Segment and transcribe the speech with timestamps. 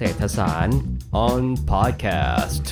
[0.00, 0.78] เศรษฐศาสตร์
[1.26, 2.64] on podcast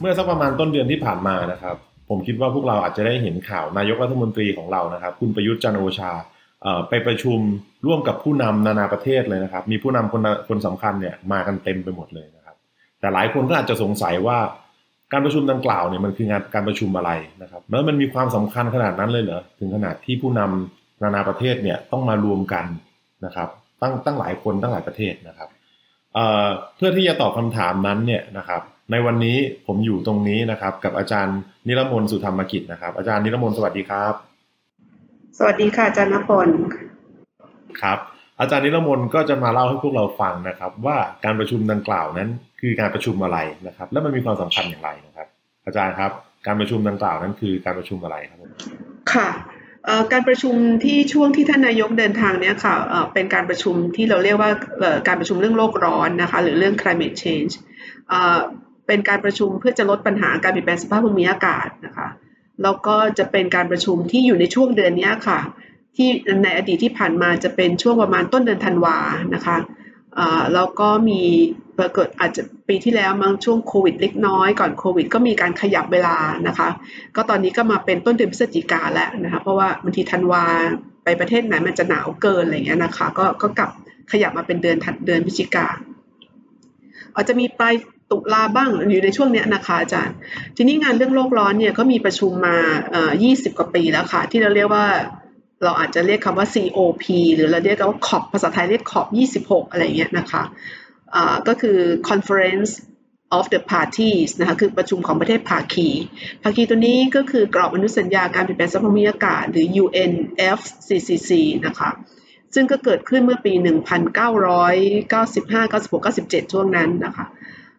[0.00, 1.76] เมื่อสักประมาณต้นเดือนที่ผ่านมานะครับ
[2.08, 6.12] ผมคิดว่าพวกเราอาจจะได้เห็นข่าวนายกรัฐมนตรีของเรานะครับ คุณประยุทธ์จันโอชา
[6.88, 7.38] ไปประชุม
[7.86, 12.56] ร่วมกับผู้นำนานาประเทศเลยนะครับ มีผู้นำคนคนสำคัญเนี่ยมากันเต็มไปหมดเลยนะครับ
[13.00, 14.38] แต่หลายคนก็อาจจะสงสัยว่า
[15.12, 17.10] การประชุมดังกล่าวเนี่ยมันคืองานการประชุมอะไร
[17.42, 22.64] นะครับแล้วมันมีความสำคัญขนาดนั้นเลยเหรอถึงขนาดที่ผู้นำนานาประเทศเนี่ยต้องมารวมกัน
[23.24, 23.48] นะครับ
[23.82, 25.48] ตั้งตั้งหลายคนตั้งหลายประเทศนะครับ
[26.14, 29.36] เอ่อเพื่อที่จะตอบคำถามนั้นเนี่ยนะครับในวันนี้
[29.66, 34.14] ผมอยู่ตรงนี้นะครับ กับอาจารย์นิรมนต์สุธรรมกิจนะครับ อาจารย์นิรมนต์สวัสดีครับ
[35.38, 36.48] สวัสดีค่ะอาจารย์นพล
[37.82, 37.98] ครับ
[38.42, 42.28] อาจารย์นิรมนก็จะมาเล่าให้พวกเราฟังนะครับ ว่าการประชุมดังกล่าวนั้น
[42.60, 45.26] คือการประชุมอะไรนะครับ และมันมีความสำคัญอย่างไรนะครับ
[45.66, 46.10] อาจารย์ครับ
[46.46, 48.38] การประชุมดังกล่าวนั้นคือการประชุมอะไรครับ
[49.12, 49.28] ค่ะ
[50.12, 52.74] การประชุมที่ช่วงที่ท่านนายกเดินทางเนี่ยค่ะ
[53.14, 54.50] เป็นการประชุมที่เราเรียกว่า
[55.08, 57.52] การประชุมเรื่องโลกร้อนนะคะหรือเรื่อง climate change
[58.86, 62.08] เป็นการประชุมเพื่อจะลดปัญหาการเปลี่ยนแปลงสภาพภูมิอากาศนะคะ
[62.62, 65.40] แล้วก็จะเป็นการประชุมที่อยู่ในช่วงเดือนเนี้ยค่ะ
[65.96, 66.08] ที่
[66.42, 68.98] ในอดีตที่ผ่านมาจะเป็นช่วงประมาณต้นเดือนธันวา
[69.34, 69.56] นะคะ
[70.54, 71.22] แล้วก็มี
[71.78, 76.16] ปรากฏอาจจะปีที่แล้วมั้งช่วงโควิดเล็กน้อยก่อนโควิด ก็มีการขยับเวลา
[76.48, 76.68] นะคะ
[77.16, 80.44] ก็ตอนนี้ก็มาเป็นต้นเดือนพฤศจิกาแล้วนะคะ เพราะว่าบางทีธันวา
[81.04, 83.70] ไปประเทศไหนมันจะหนาวเกินอะไรเงี้ยนะคะ ก็ก็กลับ
[84.12, 85.66] ขยับมาเป็นเดือนถัดเดือนพฤศจิกา
[87.14, 87.74] อาจจะมีปลาย
[88.10, 90.16] ตุลาบ้างอยู่ในช่วงเนี้ยนะคะอาจารย์
[90.56, 92.56] ทีนี้งานเรื่องโลกร้อนเนี่ยก็มีประชุมมา
[92.90, 94.86] เอ่อ20 กว่าปีแล้วค่ะ ที่เราเรียกว่า
[95.64, 99.06] เราอาจจะเรียกคำว่า COP หรือเราเรียกกันว่า COP ภาษาไทยเรียก COP
[99.40, 100.42] 26 อะไรเงี้ยนะคะ
[101.14, 101.78] อ่าก็คือ
[102.10, 102.70] Conference
[103.38, 105.88] of the Parties นะคะคือประชุมของประเทศภาคี
[106.42, 111.30] ภาคีตัวนี้ก็คือกรอบอนุสัญญาการเปลี่ยนแปลงสภาพภูมิอากาศหรือ UNFCCC
[111.66, 111.90] นะคะ
[112.54, 113.62] ซึ่งก็เกิดขึ้นเมื่อปี 1995
[115.12, 117.26] 96 97 ช่วงนั้นนะคะ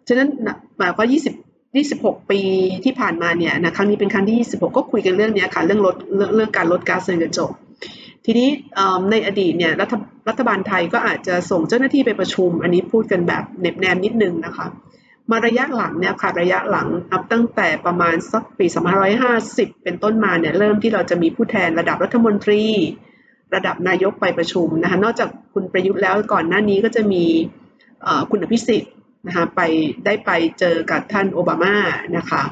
[0.07, 0.27] ฉะนั้น
[0.77, 1.53] หมายความว่า20
[1.91, 2.41] 26 ปี
[2.85, 7.51] ที่ผ่านมาเนี่ยนะครั้งนี้เป็นครั้งที่ 26 ก็คุยกันเรื่องเนี้ยค่ะเรื่องลดเรื่องเรื่องการลดก๊าซเรือนกระจก
[8.25, 8.49] ทีนี้
[9.11, 9.93] ในอดีตเนี่ยรัฐ
[10.29, 14.67] รัฐบาลไทยก็อาจจะส่งเจ้าหน้าที่ไปประชุม อันนี้พูดกันแบบเน็บแนมนิดนึงนะคะ
[15.31, 18.65] มาระยะหลังเนี่ยค่ะระยะหลังนับตั้งแต่ประมาณสักปี
[19.25, 22.63] 2550 เป็นต้นมาเนี่ยเริ่มที่เราจะมีผู้แทนระดับรัฐมนตรี
[23.55, 27.23] ระดับนายกไปประชุมนะคะนอกจากคุณประยุทธ์แล้วก่อนหน้านี้ก็จะมี
[28.31, 28.93] คุณอภิสิทธิ์
[29.27, 29.61] นะคะไป
[30.05, 31.75] ได้ไปเจอกับท่านโอบามา
[32.17, 32.43] นะคะ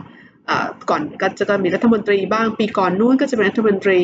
[0.90, 4.00] ก่อนก็จะมีรัฐมนตรีบ้างปีก่อนนู้นก็จะเป็นรัฐมนตรี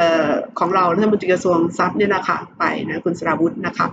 [0.00, 3.86] ออของเรารัฐมนตรีกระทรวงทรัพย์เนี่ยนะคะไปนะคุณสราวุธนะคะ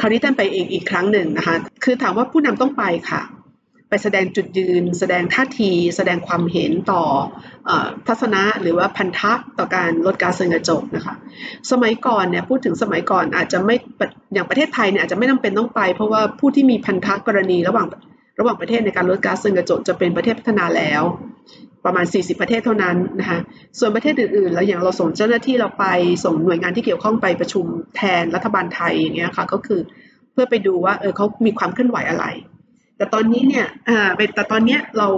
[0.00, 3.22] คราวนี้ท่านไปเองอีกครั้งหนึ่งนะคะคือถามว่าผู้นำต้องไปค่ะ
[3.88, 7.02] ไปแสดงจุดยืน แสดงท่าที แสดงความเห็นต่อ
[7.68, 7.70] อ
[8.08, 11.14] ทัศนะหรือว่าพันธะต่อการลดกาซเรือนกระจกนะคะ
[11.70, 13.76] สมัยก่อนเนี่ยพูดถึงสมัยก่อนอาจจะไม่
[14.32, 17.86] อย่างประเทศไทยเนี่ยอาจจะไม่จำเป็นต้องไป เพราะว่าผู้ที่มีพันธะกรณีระหว่าง
[18.38, 21.02] ระหว่างประเทศในการลดก๊าซเรือนกระจกจะเป็นประเทศพัฒนาแล้ว
[21.84, 23.38] ประมาณ 40 ประเทศเท่านั้นนะคะ
[23.78, 25.84] ส่วนประเทศอื่นๆ แล้วอย่างเราส่งเจ้าหน้าที่เราไป
[26.24, 27.64] ส่งหน่วยงานที่เกี่ยวข้องไปประชุม
[27.96, 29.80] แทนรัฐบาลไทยอย่างเงี้ยค่ะก็คือ
[30.32, 32.24] เพื่อไปดูว่าเออเขามีความเคลื่อนไหวอะไร
[32.96, 35.08] แต่ตอนนี้เนี่ยอ่าแต่ตอนเนี้ยเรา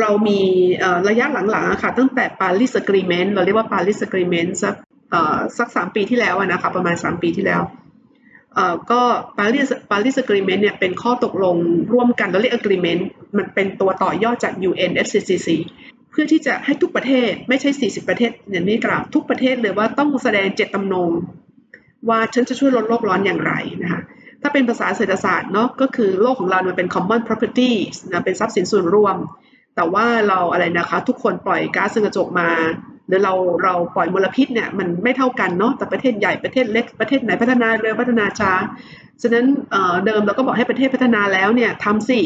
[0.00, 0.40] เรามี
[1.08, 4.74] ระยะหลังๆะค่ะตั้งแต่ Paris Agreement เราเรียกว่า Paris Agreement สัก
[5.58, 7.62] สักสามปีที่แล้วนะคะประมาณสามปีที่แล้ว
[8.90, 9.00] ก็
[9.38, 11.56] Paris Paris Agreement เนี่ยเป็นข้อตกลง
[11.92, 13.02] ร่วมกันเราเรียก Agreement
[13.36, 15.48] มันเป็นตัวต่อยอดจาก UNFCCC
[16.10, 21.10] เพื่อที่จะให้ทุกประเทศไม่ใช่ 40 ประเทศอย่างนี้กล่าวทุกประเทศเลยว่าต้องแสดงเจตจำนง
[22.08, 24.00] ว่าฉันจะช่วยลดโลกร้อนอย่างไรนะคะ
[24.42, 27.72] ถ้าเป็นภาษาเศรษฐศาสตร์เนาะก็คือโลกของเรามันเป็น common property
[28.10, 29.16] นะเป็นทรัพย์สินส่วนรวม
[29.76, 32.48] แต่ว่าเราอะไรนะคะ ทุกคนปล่อยก๊าซเรือนกระจกมา
[33.08, 38.52] หรือเราเราปล่อยมลพิษเนี่ยมันไม่เท่ากันเนาะแต่ประเทศใหญ่ประเทศเล็กประเทศไหนพัฒนาเร็วพัฒนาช้า
[39.22, 42.20] ฉะนั้นเเดิมเราก็บอกให้ประเทศพัฒนาแล้วเนี่ยทำสิ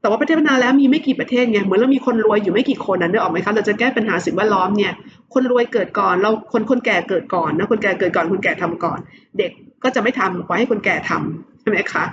[0.00, 4.92] แต่ว่าประเทศพัฒนาแล้วมีไม่กี่ประเทศไงเหมือนเรามีคนรวยอยู่ไม่กี่คนนะนึกออกไหมคะเราจะแก้ปัญหาสิ่งแวดล้อมเนี่ย
[5.34, 8.98] คนรวยเกิดก่อน เราคนคนแก่เกิดก่อนนะคนแก่เกิดก่อนคนแก่ทำก่อน
[9.38, 9.50] เด็ก
[9.82, 12.04] ก็จะไม่ทำปล่อยให้คนแก่ทำใช่ไหมคะ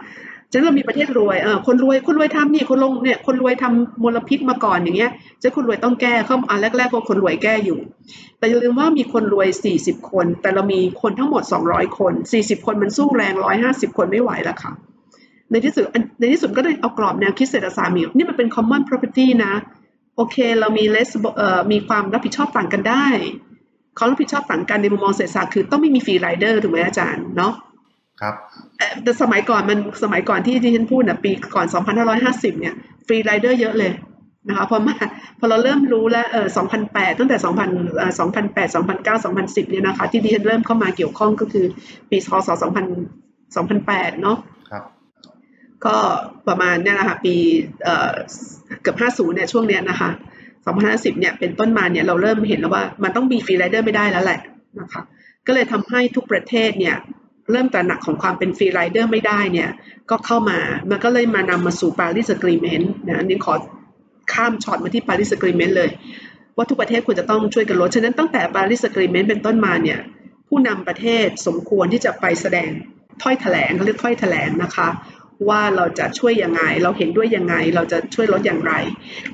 [0.52, 5.12] ฉะนั้นเรามีประเทศรวยเออคนรวยคนรวยทำนี่คนลงเนี่ยคนรวยทำมลพิษมาก่อนอย่างเงี้ย
[5.42, 7.80] จะคนรวยต้องแก้เข้าอันแรกๆก็คนรวยแก้อยู่
[8.38, 9.48] แต่อย่าลืมว่ามีคนรวย
[9.80, 13.34] 40 คน แต่เรามีคนทั้งหมด 200 คน 40 คนมันสู้แรง
[13.66, 14.72] 150 คนไม่ไหวแล้วค่ะ
[15.52, 15.84] ในที่สุด
[16.20, 19.54] ในที่สุดก็ได้เอากรอบแนวคิดเศรษฐศาสตร์มีนี่มันเป็น common property นะ
[20.16, 23.06] โอเค เรามี less เอ่อมีความรับผิดชอบต่างกันได้
[23.98, 27.54] ความรับผิดชอบต่างกันในมุมมองเศรษฐศาสตร์คือต้องไม่มี free rider ถูกไหมอาจารย์เนาะ
[28.22, 28.36] ครับ
[28.78, 31.68] เอ่อแต่สมัยก่อนมันสมัยก่อนที่ที่ฉันพูดนะปีก่อน
[32.14, 32.74] 2550 เนี่ย
[33.08, 33.92] free rider เยอะเลย
[34.48, 34.96] นะคะพอมา
[35.40, 36.48] พอเราเริ่มรู้แล้วเออ
[36.84, 41.66] 2008 ตั้งแต่ 2000เอ่อ2008 2009 2010 เนี่ยนะคะ ที่ดิฉันเริ่มเข้ามาเกี่ยวข้องก็คือ
[42.10, 44.38] ปีพศ2000 2008 เนาะ
[44.70, 44.84] ครับ
[45.86, 45.96] ก็
[46.48, 47.36] ประมาณเนี่ยนะคะปี
[47.84, 48.12] เอ่อ
[48.82, 50.10] เกือบ 50 เนี่ยช่วงเนี้ยนะคะ
[50.66, 54.40] 2050เนี่ยเป็นต้นมาเนี่ยเราเริ่มเห็นแล้วว่ามันต้องมี free rider ไม่ได้แล้วแหละ
[54.80, 55.02] นะคะ
[55.48, 56.96] ก็เลยทำให้ทุกประเทศเนี่ย
[57.52, 59.70] เริ่มตระหนักของความเป็น free rider ไม่ได้เนี่ย
[60.10, 60.60] ก็เข้ามา
[60.90, 63.54] มันก็เลยมานำมาสู่ปารีส Agreement นะอันนี้ขอ
[64.34, 65.90] ข้ามช็อตมาที่ Paris Agreement เลย
[66.56, 70.00] ว่าทุกประเทศควรจะต้องช่วยกันลด ฉะนั้นตั้งแต่ปารีส Agreement เป็นต้นมาเนี่ย
[70.48, 72.70] ผู้นำประเทศสมควรที่จะไปแสดง
[73.22, 74.88] ถ้อยแถลงเขาเรียกถ้อยแถลงนะคะ
[75.50, 78.74] ว่าเราจะช่วยยังไง เราเห็นด้วยยังไง เราจะช่วยลดอย่างไร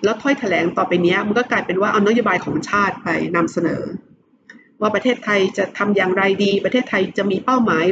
[0.03, 3.81] แล้วถ้อยแถลงต่อไปเนี้ยมันก็กลายเป็นว่าเอานโยบายของชาติไปนำเสนอ
[4.83, 7.83] ว่าประเทศไทยจะทำอย่างไรดี ประเทศไทยจะมีเป้าหมาย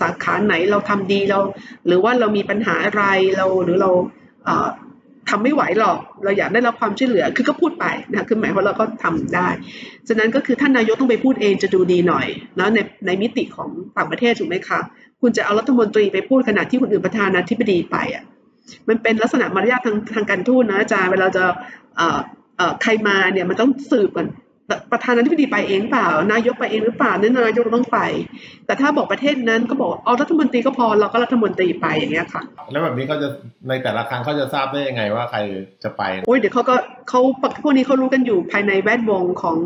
[0.00, 1.38] สาขาไหนเราทำดีเรา
[1.86, 3.02] หรือว่าเรามีปัญหาอะไร
[3.36, 3.90] เราหรือเรา
[4.44, 4.68] เอ่อ
[5.28, 9.48] ทำไม่ไหวหรอก เราอยากได้รับความช่วยเหลือ คือก็พูดไปนะคือหมายความว่าเราก็ทำได้
[10.08, 12.26] ฉะนั้นก็คือท่านนายกต้องไปพูดเองจะดูดีหน่อย
[12.60, 14.80] นะในในมิติของต่างประเทศถูกไหมคะ
[15.20, 18.24] คุณจะเอารัฐมนตรีไปพูดขณะที่คนอื่นประธานาธิบดีไปอะ
[18.88, 21.44] มันเป็นลักษณะมารยาททางทางการทูตนะอาจารย์เวลาจะ
[22.82, 24.26] ใครมาเนี่ยมันต้องสืบก่อน
[24.92, 27.98] ประธานาธิบดีไปเองเปล่า นายกไปเองหรือเปล่านั่นนายกต้องไป
[28.66, 32.42] แต่ถ้าบอกประเทศนั้นก็บอกเอารัฐมนตรีก็พอเราก็รัฐมนตรีไปอย่างเงี้ยค่ะ
[32.72, 33.28] แล้วแบบนี้เขาจะ
[33.68, 35.38] ในแต่ละครั้งเขาจะทราบได้ยังไงว่าใคร
[35.84, 36.76] จะไปโอ้ยเดี๋ยวเขาก็
[37.08, 37.20] เขา
[37.62, 39.58] พวกนี้เขารู้กันอยู่ภายในแวดวงของ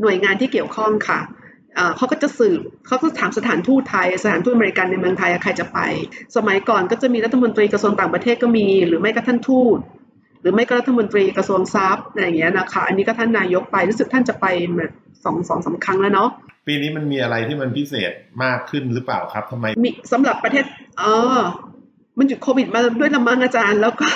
[0.00, 1.20] หน่วยงานที่เกี่ยวข้องค่ะ
[1.78, 5.78] อ่าเขาก็จะสืบเขาก็ถามสถานทูตไทย สถานทูตอเมริกันในเมืองไทยใครจะไป
[6.36, 9.78] สมัยก่อนก็จะมีรัฐมนตรีกระทรวงต่างประเทศก็มี หรือไม่ก็ท่านทูต
[10.44, 14.46] หรือไม่ก็รัฐมนตรีกระทรวงทรัพย์อะไรอย่างเงี้ยนะคะ อันนี้ก็ท่านนายกไปรู้สึกท่านจะไป
[14.76, 14.92] แบบ
[15.24, 16.28] สองสองสามครั้งแล้วเนาะ
[16.66, 18.12] ปีนี้มันมีอะไรที่มันพิเศษ
[18.44, 20.64] มากขึ้นหรือเปล่าครับทำไมมีสำหรับประเทศ
[21.00, 21.12] อ๋อ
[22.18, 24.08] มันหยุดโควิดมาด้วยละมั้งอาจารย์แล้วก็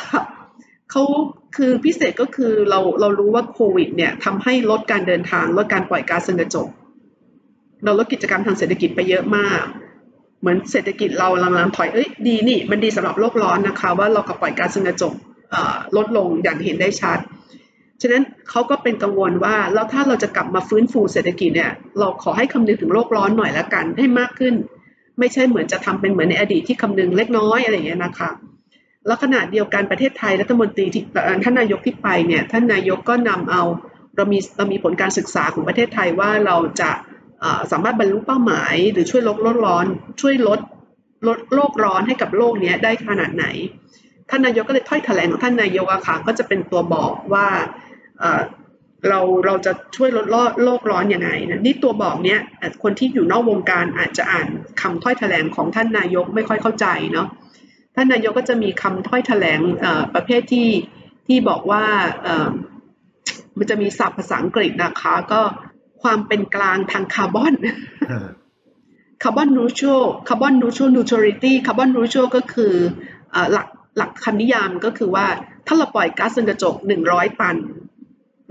[0.91, 1.03] เขา
[1.57, 6.69] คือพิเศษก็คือเราเรารู้ว่าโควิด เนี่ยทำให้ลดการเดินทางลดการปล่อยก๊าซเรือนกระจก
[7.85, 9.63] เราลดกิจกรรมทางเศรษฐกิจไปเยอะมาก
[10.41, 15.38] เหมือนเศรษฐกิจเรากำลังถอยเอ้ยดีนี่ มันดีสำหรับโลกร้อนนะคะ ว่าเราก็ปล่อยก๊าซเรือนกระจกเอ่อ
[15.97, 17.19] ลดลงอย่างเห็นได้ชัด
[18.03, 24.55] ฉะนั้นเขาก็เป็นกังวลว่าแล้วถ้าเราจะกลับมาฟื้นฟูเศรษฐกิจเนี่ยเราขอให้คำนึงถึงโลกร้อนหน่อยละกันให้มากขึ้น
[25.19, 28.31] ไม่ใช่เหมือนจะทำเป็นเหมือนในอดีตที่คำนึงเล็กน้อยอะไรอย่างเงี้ยนะคะ
[29.07, 31.03] แล้วขณะเดียวกันประเทศไทยรัฐมนตรีที่
[31.45, 33.63] ท่านนายกที่ไปเนี่ยท่านนายกก็นำเอา
[34.17, 36.91] เรามีเรามีผลการศึกษาของประเทศไทยว่าเราจะ
[37.73, 39.87] สามารถบรรลุเป้าหมาย หรือช่วยลดโลกร้อน
[40.21, 40.61] ช่วยลด
[41.29, 43.47] ลดโลกร้อนให้กับโลกนี้ได้ขนาดไหน
[44.31, 47.47] ท่านนายกก็เลยถ้อยแถลงของท่านนายกอะค่ะก็จะเป็นตัวบอกว่า
[48.21, 48.43] เอ่อ
[49.09, 50.27] เราเราจะช่วยลด
[50.65, 54.49] โลกร้อนยังไงนะนี่ตัวบอกเนี้ยเอ่อคนที่อยู่นอกวงการอาจจะอ่าน
[54.81, 57.29] คำถ้อยแถลงของท่านนายกไม่ค่อยเข้าใจเนาะ
[57.97, 60.69] ท่านนายกก็จะมีคำถ้อยแถลงเอ่อประเภทที่
[61.27, 61.85] ที่บอกว่า
[62.23, 62.51] เอ่อ
[63.59, 65.41] มันจะมีศัพท์ภาษาอังกฤษนะคะ ก็
[66.03, 67.55] ความเป็นกลางทางคาร์บอน
[69.23, 72.75] carbon neutral carbon neutral neutrality carbon neutral ก็คือ
[73.33, 73.67] เอ่อหลัก
[73.99, 75.27] หลักคำนิยามก็คือว่า
[75.67, 76.75] ถ้าเราปล่อยก๊าซเรือนกระจก
[77.07, 77.57] 100 ตัน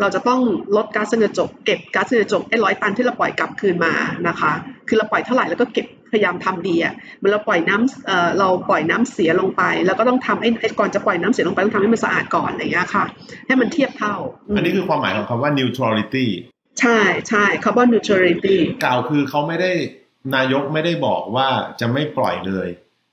[0.01, 0.41] เราจะต้อง
[0.75, 3.94] ลดก๊าซเรือนกระจก เก็บก๊าซเรือนกระจกไอ้ร้อยตันที่เราปล่อยกลับคืนมา
[4.27, 4.51] นะคะ
[4.88, 13.05] คือเราปล่อยเท่าไหร่แล้วก็เก็บพยายามทำดีอะเหมือนเราปล่อยน้ำเอ่อเราปล่อยน้ำเสียลงไป แล้วก็ต้องทำไอ้ไอ้ก่อนจะปล่อยน้ำเสียลงไปต้องทำให้มันสะอาดก่อนอะไรอย่างเงี้ยค่ะ
[13.47, 14.16] ให้มันเทียบเท่า
[14.56, 16.27] อันนี้คือความหมายของคำว่า neutrality
[16.81, 16.99] ใช่
[17.30, 19.71] ใช่ carbon neutrality กล่าวคือเขาไม่ได้
[20.35, 21.47] นายกไม่ได้บอกว่า
[21.80, 22.68] จะไม่ปล่อยเลย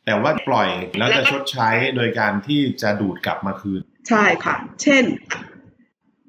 [0.06, 0.68] แต่ว่าปล่อย
[0.99, 5.04] แล้วจะชดใช้โดยการที่จะดูดกลับมาคืน ใช่ค่ะ เช่น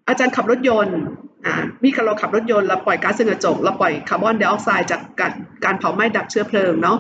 [0.08, 1.00] อาจารย์ขับรถยนต์
[1.46, 5.34] อ่ามีเราขับรถยนต์เราปล่อยก๊าซเรือนกระจกเราปล่อยคาร์บอนไดออกไซด์จากการ
[5.66, 6.98] การเผาไหม้ดับเชื้อเพลิงเนาะ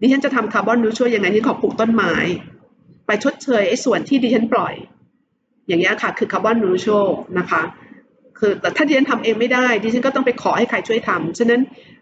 [0.00, 2.12] ดิฉันจะทำ carbon neutral ยังไงที่ขอปลูกต้นไม้
[3.06, 4.74] ไปชดเชยไอ้ส่วนที่ดิฉันปล่อย
[5.66, 7.06] อย่างเงี้ยค่ะคือ carbon neutral
[7.38, 7.62] นะคะ
[8.38, 11.99] คือแต่ถ้าดิฉันทำเองไม่ได้ดิฉันก็ต้องไปขอให้ใครช่วยทำฉะนั้นเอ่อ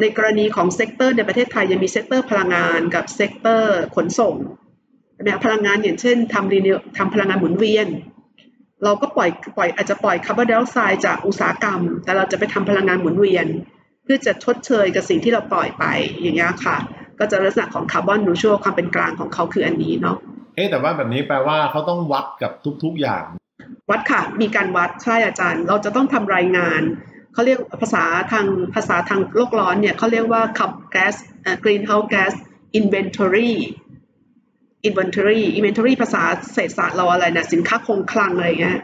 [0.00, 4.34] ในกรณีของ sector ในประเทศไทยยังมี sector พลังงานกับ sector ขนส่ง
[5.14, 7.88] ใช่ไหมคะพลังงานอย่างเช่นทำ renew ทำพลังงานหมุนเวียน
[8.84, 13.46] เราก็ปล่อยปล่อยอาจจะปล่อยคาร์บอนไดออกไซด์จากอุตสาหกรรม แต่เราจะไปทำพลังงานหมุนเวียน
[14.04, 15.84] เพื่อจะชดเชยกับสิ่งที่เราปล่อยไป
[16.20, 16.76] อย่างเงี้ยค่ะ
[17.18, 20.16] ก็จะลักษณะของ carbon neutral ความเป็นกลางของเขาคืออันนี้เนาะ
[20.56, 22.52] เอ๊ะแต่ว่าแบบนี้แปลว่าเขาต้องวัดกับ
[22.84, 23.24] ทุก ๆอย่าง
[23.90, 26.82] วัดค่ะมีการวัดใช่อาจารย์ เราจะต้องทำรายงาน
[27.32, 31.14] เขาเรียกภาษาทางภาษาทางโลกร้อนเนี่ยเขาเรียกว่าขับแก๊ส
[31.64, 32.32] กรีนเฮาส์แก๊ส
[32.74, 33.56] อินเวนทอรี่
[34.88, 36.22] inventory inventory ภาษา
[36.52, 38.78] เศรษฐศาสตร์เราอะไรนะสินค้าคงคลังอะไรเงี้ย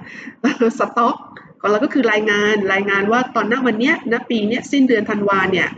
[0.79, 1.17] สต็อก
[1.61, 5.69] ของเราก็คือรายงานรายงานว่าตอนหน้าวันเนี้ยณปีเนี้ยสิ้นเดือนธันวาเนี่ย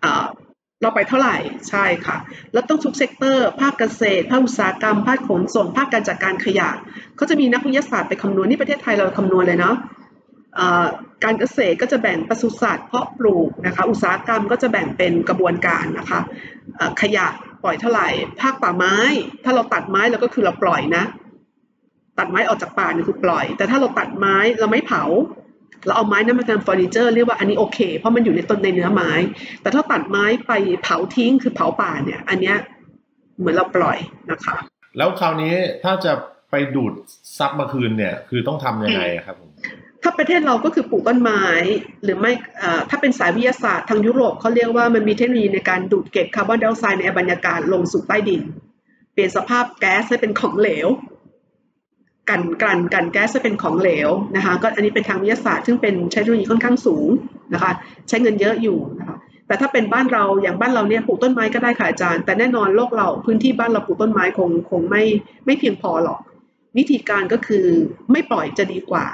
[0.00, 0.26] เอ่อ
[0.82, 1.36] เราไปเท่าไหร่
[1.68, 2.16] ใช่ค่ะ
[2.52, 6.70] แล้วต้องทุกเซกเตอร์ ภาคเกษตร ภาคอุตสาหกรรม ภาคขนส่งภาคการจัดการขยะ
[7.16, 9.76] เขาจะมีนักวิทยาศาสตร์ไปคำนวณนี่ประเทศไทยเราคำนวณเลยเนาะ
[11.24, 16.20] การเกษตรก็จะแบ่งปศุสัตว์เพาะปลูกนะคะอุตสาหกรรมก็จะแบ่งเป็นกระบวนการนะคะ
[17.00, 17.26] ขยะ
[17.62, 18.08] ปล่อยเท่าไหร่
[18.40, 18.96] ภาคป่าไม้
[19.44, 21.04] ถ้าเราตัดไม้เราก็คือเราปล่อยนะ
[22.18, 25.04] ตัดไม้ออกจากป่านี่คือปล่อย แต่ถ้าเราตัดไม้เราไม่เผา
[25.86, 29.12] เราเอาไม้นั้นมาทำเฟอร์นิเจอร์เรียกว่าอันนี้โอเค เพราะมันอยู่ในต้นในเนื้อไม้
[29.62, 30.52] แต่ถ้าตัดไม้ไป
[30.82, 32.56] เผาทิ้งคือเผาป่าเนี่ย อันเนี้ย
[33.38, 33.98] เหมือนเราปล่อย
[34.30, 34.56] นะคะ
[34.96, 35.54] แล้วคราวนี้
[35.84, 36.12] ถ้าจะ
[36.50, 36.92] ไปดูด
[37.38, 39.49] ซับมาคืนเนี่ย คือต้องทํำยังไงครับผม
[40.02, 41.44] ถ้าประเทศเราก็คือปลูกต้นไม้
[42.02, 42.32] หรือไม่
[42.90, 48.42] ถ้าเป็นสายวิทยาศาสตร์ทางยุโรปเขาเรียกว่ามันมีเทคโนโลยีในการดูดเก็บคาร์บอนไดออกไซด์ในบรรยากาศลงสู่ใต้ดิน
[49.12, 50.88] เปลี่ยนสภาพแก๊สให้เป็นของเหลว
[52.30, 57.08] กันกันกันแก๊สจะเป็นของเหลวนะคะก็อันนี้เป็นทางวิทยาศาสตร์ ซึ่งเป็นใช้เทคโนโลยีค่อนข้างสูง
[57.54, 57.72] นะคะ
[58.08, 59.16] ใช้เงินเยอะอยู่นะคะ
[59.46, 65.02] แต่ถ้าเป็นบ้านเราอย่างบ้านเราเนี่ยปลูกต้นไม้ก็ได้ค่ะอาจารย์ แต่แน่นอนโลกเราพื้นที่บ้านเราปลูกต้นไม้คงคงไม่
[65.46, 66.20] ไม่เพียงพอหรอก
[66.76, 67.66] วิธีการก็คือ
[68.12, 69.06] ไม่ปล่อยจะดีกว่า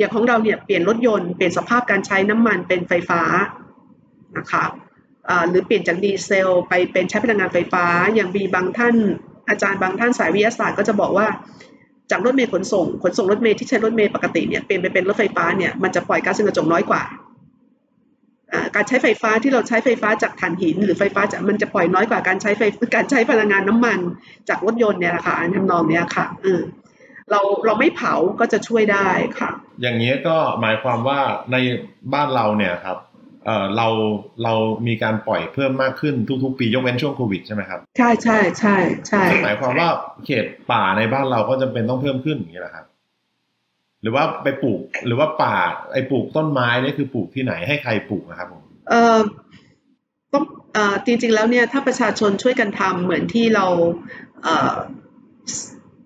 [0.00, 3.22] อย่างของเราเนี่ยเปลี่ยนรถยนต์เปลี่ยนสภาพการใช้น้ำมันเป็นไฟฟ้า
[4.36, 4.64] นะคะ
[5.48, 8.94] หรือเปลี่ยนจากดีเซลไปเป็นใช้พลังงานไฟฟ้า อย่างมีบางท่าน
[9.48, 11.26] อาจารย์บางท่านสายวิทยาศาสตร์ก็จะบอกว่า
[12.10, 17.02] จากรถเมล์ขนส่งขนส่งรถเมล์ที่ใช้รถเมล์ปกติเนี่ยเปลี่ยนไปเป็นรถไฟฟ้าเนี่ยมันจะปล่อยก๊าซเรือนกระจกน้อยกว่า
[18.74, 22.62] การใช้ไฟฟ้าที่เราใช้ไฟฟ้าจากถ่านหิน หรือไฟฟ้าจากมันจะปล่อยน้อยกว่าการใช้ไฟ
[22.96, 23.98] การใช้พลังงานน้ำมัน
[24.48, 26.60] จากรถยนต์เนี่ยะค่ะอันทำนองเนี้ยค่ะเออ
[27.30, 29.08] เราเราไม่เผาก็จะช่วยได้
[29.38, 29.50] ค่ะ
[29.82, 31.20] อย่างนี้ก็หมายความว่า
[31.52, 31.56] ใน
[32.14, 32.98] บ้านเราเนี่ยครับ
[33.46, 33.88] เออเรา
[34.44, 34.54] เรา
[34.86, 38.76] มีการปล่อยเพิ่มมากขึ้นทุกๆ ปียกเว้นช่วงโควิดใช่ไหมครับใช่ใช่ใช่
[39.08, 39.88] ใช่หมายความว่า
[40.24, 42.86] เขตป่าในบ้านเราก็จำเป็นต้องเพิ่มขึ้นอย่างนี้แหละครับ
[44.02, 45.56] หรือว่าไปปลูกหรือว่าป่า
[45.92, 49.18] ไอ้ปลูกต้นไม้นี่คือปลูกที่ไหนให้ใครปลูกนะครับผมเออ
[50.32, 50.44] ต้อง
[50.74, 53.66] เอ่อจริงๆแล้วเนี่ยถ้าประชาชนช่วยกันทำเหมือนที่เรา
[54.42, 54.74] เอ่อ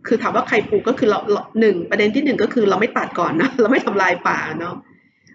[0.06, 1.20] คือถามว่าใครปลูกก็คือเรา
[1.60, 4.76] หนึ่งประเด็นที่หนึ่งก็คือเราไม่ตัดก่อนนะเราไม่ทำลายป่าเนาะ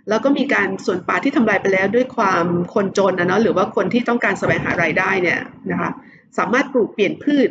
[0.09, 5.39] แล้วก็มีการส่วนป่าที่ทำลายไปแล้วด้วยความคนจนนะเนาะหรือว่าคนที่ต้องการแสวงหารายได้เนี่ย
[5.71, 5.89] นะคะ
[6.37, 7.49] สามารถปลูกเปลี่ยนพืช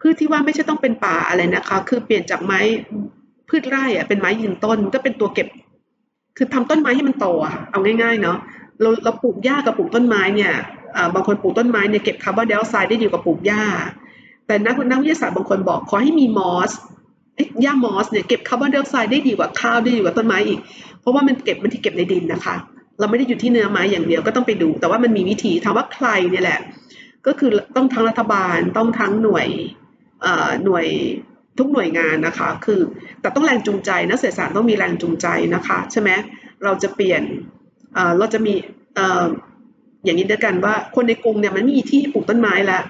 [0.00, 2.60] พืชที่ว่าไม่ใช่ต้องเป็นป่าอะไรนะคะ คือเปลี่ยนจากไม้
[3.48, 5.48] พืชไร่อะเป็นไม้ยืนต้นก็เป็นตัวเก็บ
[6.36, 8.38] คือทำต้นไม้ให้มันโตอะเอาง่ายๆเนาะ
[8.80, 10.52] เราเราปลูกหญ้ากับปลูกต้นไม้เนี่ย
[11.14, 13.62] บางคนปลูกต้นไม้เนี่ยเก็บคาร์บอนไดออกไซด์ได้ดีกว่าปลูกหญ้า
[14.50, 16.70] แต่นักนักวิทยาศาสตร์บางคนบอกขอให้มีมอส
[17.62, 20.60] หญ้ามอสเนี่ยเก็บคาร์บอนไดออกไซด์ได้ดีกว่าข้าวได้ดีกว่าต้นไม้อีก
[21.00, 22.56] เพราะว่ามันเก็บมันที่เก็บในดินนะคะ
[22.98, 26.60] เราไม่ได้อยู่ที่เนื้อไม้อย่างเดียวก็ต้องไปดู แต่ว่ามันมีวิธีถามว่าใครเนี่ยแหละ
[27.26, 29.48] ก็คือต้องทั้งรัฐบาลต้องทั้งหน่วย
[30.64, 30.86] หน่วย
[31.58, 32.80] ทุกหน่วยงานนะคะ คือ
[33.20, 36.10] แต่ต้องแรงจูงใจนะเศรษฐศาสตร์ต้องมีแรงจูงใจนะคะใช่ไหม
[36.64, 37.22] เราจะเปลี่ยน
[38.18, 38.54] เราจะมี
[40.04, 42.82] อย่างนี้ด้วยกันว่าคนในกรุงเนี่ยมันไม่มีที่ปลูกต้นไม้แล้ว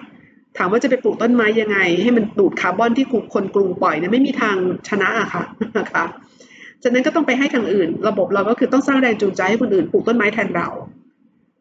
[0.59, 4.57] ถามว่าจะไปปลูกต้นไม้ยังไง ให้มันดูดคาร์บอนที่คนกรุงปล่อยเนี่ยไม่มีทาง
[4.89, 5.43] ชนะอะค่ะ
[5.79, 6.05] นะคะ
[6.83, 10.69] ฉะนั้นก็ต้องไปให้ทางอื่น ระบบเราก็คือต้องสร้างแรงจูงใจให้คนอื่นปลูกต้นไม้แทนเรา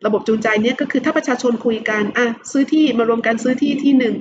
[0.05, 4.15] ระบบจูงใจเนี้ยก็คือถ้าประชาชนคุยกันอะซื้อที่มารวมกันซื้อที่ที่หนึ่ง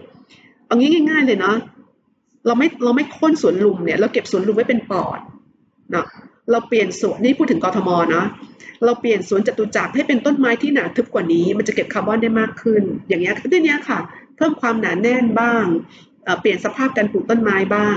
[0.66, 1.56] เอางี้ง่าย ๆ เลยเนาะ
[2.46, 5.20] เราไม่เราไม่ค้นสวนลุมเนี่ยเราเก็บสวนลุมไว้เป็นปอด
[5.92, 6.06] เนาะ
[6.50, 8.26] เราเปลี่ยนสวนนี่พูดถึงกรทมเนาะ
[8.84, 13.98] เราเปลี่ยนสวนจตุจักรให้เป็นต้นไม้ที่หนาทึบกว่านี้ มันจะเก็บคาร์บอนได้มากขึ้น อย่างเงี้ยคือเนี้ยค่ะ
[14.38, 15.64] เพิ่มความหนาแน่นบ้าง
[16.40, 17.96] เปลี่ยนสภาพการปลูกต้นไม้บ้าง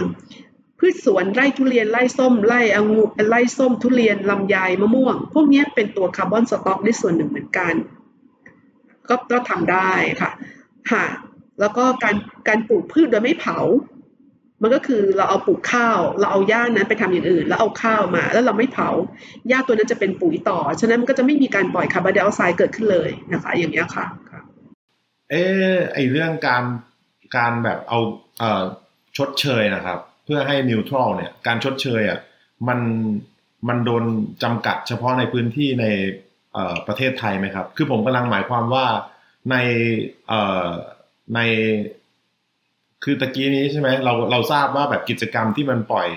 [0.80, 7.74] พืชสวนไร่ทุเรียนไร่ส้มไร่องุ่นไร่ส้มทุเรียนลำไยมะม่วง พวกนี้เป็นตัว carbon stock ได้ส่วนหนึ่งเหมือนกัน
[9.10, 10.32] ก็ก็ทำได้ค่ะ
[10.92, 11.06] ค่ะ
[11.60, 12.16] แล้วก็การ
[12.48, 13.60] การปลูกพืชโดยไม่เผา
[14.62, 18.90] มันก็คือเราเอาปลูกข้าว เราเอาหญ้านั้นไปทำอย่างอื่น แล้วเอาข้าวมา แล้วเราไม่เผา
[19.48, 24.06] หญ้าตัวนั้นจะเป็นปุ๋ยต่อ ฉะนั้นมันก็จะไม่มีการปล่อยคาร์บอนไดออกไซด์เกิดขึ้นเลยนะคะ อย่างนี้ค่ะ
[25.32, 26.64] เออไอเรื่องการ
[27.38, 28.00] การแบบเอา
[28.40, 28.64] เอ่อ
[29.18, 32.20] ชดเชยนะครับ เพื่อให้นิวทรัลเนี่ยการชดเชยอะ
[32.68, 32.80] มัน
[33.68, 34.04] มันโดน
[34.44, 35.86] จำกัดเฉพาะในพื้นที่ใน
[36.88, 38.86] ประเทศไทยไหมครับ คือผมกำลังหมายความว่า
[39.52, 39.56] ใน
[41.36, 41.40] ใน
[43.04, 46.10] คือตะกี้นี้ใช่ไหมเราเราทราบว่าแบบกิจกรรมที่มันปล่อย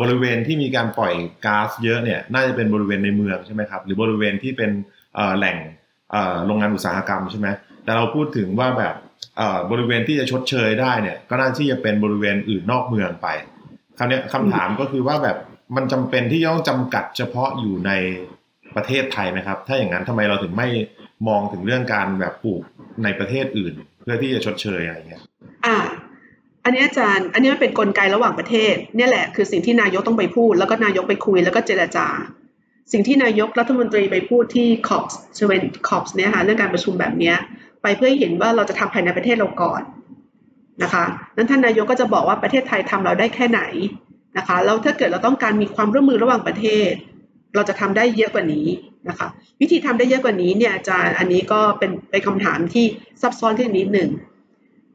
[0.00, 4.70] บริเวณที่มีการปล่อยก๊าซเยอะเนี่ย น่าจะเป็นบริเวณในเมืองใช่ไหมครับ หรือบริเวณที่เป็น
[5.36, 5.56] แหล่ง
[6.46, 7.48] โรงงานอุตสาหกรรมใช่ไหม
[7.84, 8.94] แต่เราพูดถึงว่าแบบ
[9.70, 13.28] บริเวณที่จะชดเชยได้เนี่ย ก็น่าที่จะเป็นบริเวณอื่นนอกเมืองไป
[13.98, 15.36] คราวนี้คำถามก็คือว่าแบบ
[15.76, 17.92] มันจำเป็นที่ต้องจำกัดเฉพาะอยู่ใน
[18.76, 20.68] ประเทศไทยไหมครับ ถ้าอย่างนั้นทำไมเราถึงไม่
[21.28, 22.62] มองถึงเรื่องการแบบปลูก
[23.04, 25.22] ในประเทศอื่น เพื่อที่จะชดเชยอะไรเงี้ย
[25.66, 25.76] อ่า
[26.64, 32.06] อันนี้อาจารย์ อันนี้มันเป็นนกลไกระหว่างประเทศ เนี่ยแหละคือสิ่งที่นายกต้องไปพูด แล้วก็นายกไปคุยแล้วก็เจรจา
[32.92, 37.36] สิ่งที่นายกรัฐมนตรีไปพูดที่ COP seven COP เนี่ยค่ะเรื่องการประชุมแบบเนี้ย
[37.84, 39.82] ไปเพื่อให้เห็นว่าเราจะทำภายในประเทศเราก่อน
[40.82, 41.04] นะคะ
[41.36, 43.62] นั้นท่านนายกก็จะบอกว่าประเทศไทยทำเราได้แค่ไหน
[44.38, 46.90] นะคะแล้วถ้าเกิดเราต้องการมีความร่วมมือระหว่างประเทศ
[47.54, 48.66] เราจะทำได้เยอะกว่านี้
[49.08, 49.28] นะคะ
[49.60, 52.84] วิธีทำได้เยอะกว่านี้เนี่ยอาจารย์อันนี้ก็เป็นเป็นคำถามที่
[53.22, 54.10] ซับซ้อนขึ้นนิดหนึ่ง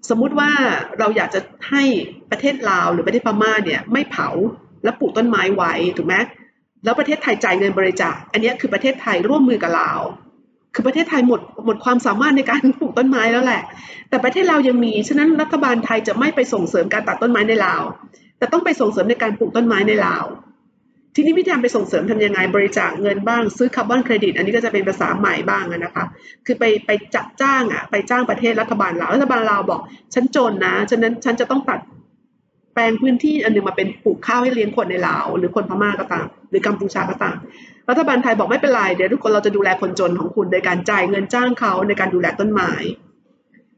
[0.09, 0.51] สมมุติว่า
[0.99, 1.83] เราอยากจะให้
[2.31, 4.29] ประเทศลาวหรือประเทศพม่าเนี่ยไม่เผา
[4.83, 6.15] และปลูกต้นไม้ไว้ถูกไหม
[6.83, 10.01] แล้วประเทศไทยจ่ายเงินบริจาค อันนี้คือประเทศไทยร่วมมือกับลาว
[10.73, 13.61] คือประเทศไทยหมดหมดความสามารถในการปลูกต้นไม้แล้วแหละ
[14.09, 17.83] แต่ประเทศลาวยังมี ฉะนั้นรัฐบาลไทยจะไม่ไปส่งเสริมการตัดต้นไม้ในลาว
[18.37, 20.25] แต่ต้องไปส่งเสริมในการปลูกต้นไม้ในลาว
[21.15, 26.05] ทีนี้วิธีการไปส่งเสริมทำยังไง บริจาคเงินบ้าง ซื้อคาร์บอนเครดิต อันนี้ก็จะเป็นภาษาใหม่บ้างนะคะ
[26.45, 29.81] คือไปไปจับจ้างอะ ไปจ้างประเทศรัฐบาลลาว รัฐบาลลาวบอก
[30.13, 31.79] ฉันจนนะ ฉะนั้นฉันจะต้องดัด
[32.73, 37.37] แปลงพื้นที่อันหนึ่งมาเป็นปลูกข้าวให้เลี้ยงคนในลาว หรือคนพม่าก็ตาม หรือกัมพูชาก็ตาม
[37.89, 42.71] รัฐบาลไทยบอกไม่เป็นไรเดี๋ยวทุกคนเราจะดูแลคนจนของคุณโดยการจ่ายเงินจ้างเขาในการดูแลต้นไม้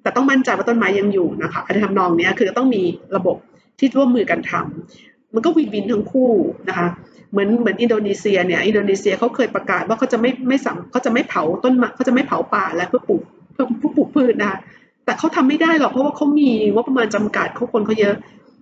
[0.02, 2.82] แต่ต้องมั่นใจว่าต้นไม้ยังอยู่นะคะอันทำนองนี้คือต้องมี
[3.16, 3.38] ระบบ
[3.80, 6.32] ที่ร่วมมือกันทำมันก็ win-win ทั้งคู่
[6.70, 6.88] นะคะ
[7.32, 13.22] เหมือนเหมือนอินโดนีเซียเนี่ยอินโดนีเซียเขาเคยประกาศว่าเขาจะไม่ไม่สัมเขาจะไม่เผาต้นไม้เขาจะไม่เผาป่าและเพื่อปลูก
[13.54, 13.66] เพื่อ
[13.98, 14.58] ปลูกพืชนะคะ
[15.06, 18.16] แต่เขาทำไม่ได้หรอกเพราะว่าเขามีงบประมาณจำกัดเขาคนเขาเยอะ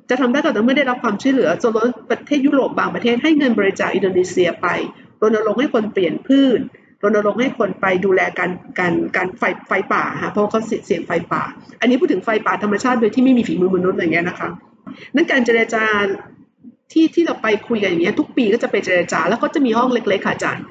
[0.09, 1.71] จะทำได้ก็ต่อเมื่อได้รับความช่วยเหลือจน
[2.09, 4.67] ประเทศยุโรปบางประเทศให้เงินบริจาคอินโดนีเซียไป
[5.21, 6.59] รณรงค์ให้คนเปลี่ยนพืช
[7.03, 11.43] รณรงค์ให้คนไปดูแลการการการไฟไฟป่าค่ะเพราะเขาเสี่ยงไฟป่า
[11.81, 14.49] อันนี้พูดถึงไฟป่าธรรมชาติโดยที่ไม่มีฝีมือมนุษย์อะไรเงี้ยนะคะ
[15.15, 15.83] นั่นการเจรจา
[16.91, 20.65] ที่ที่เราไปคุยกันอย่างเงี้ยทุกปีก็จะไปเจรจา แล้วก็จะมีห้องเล็กๆค่ะอาจารย์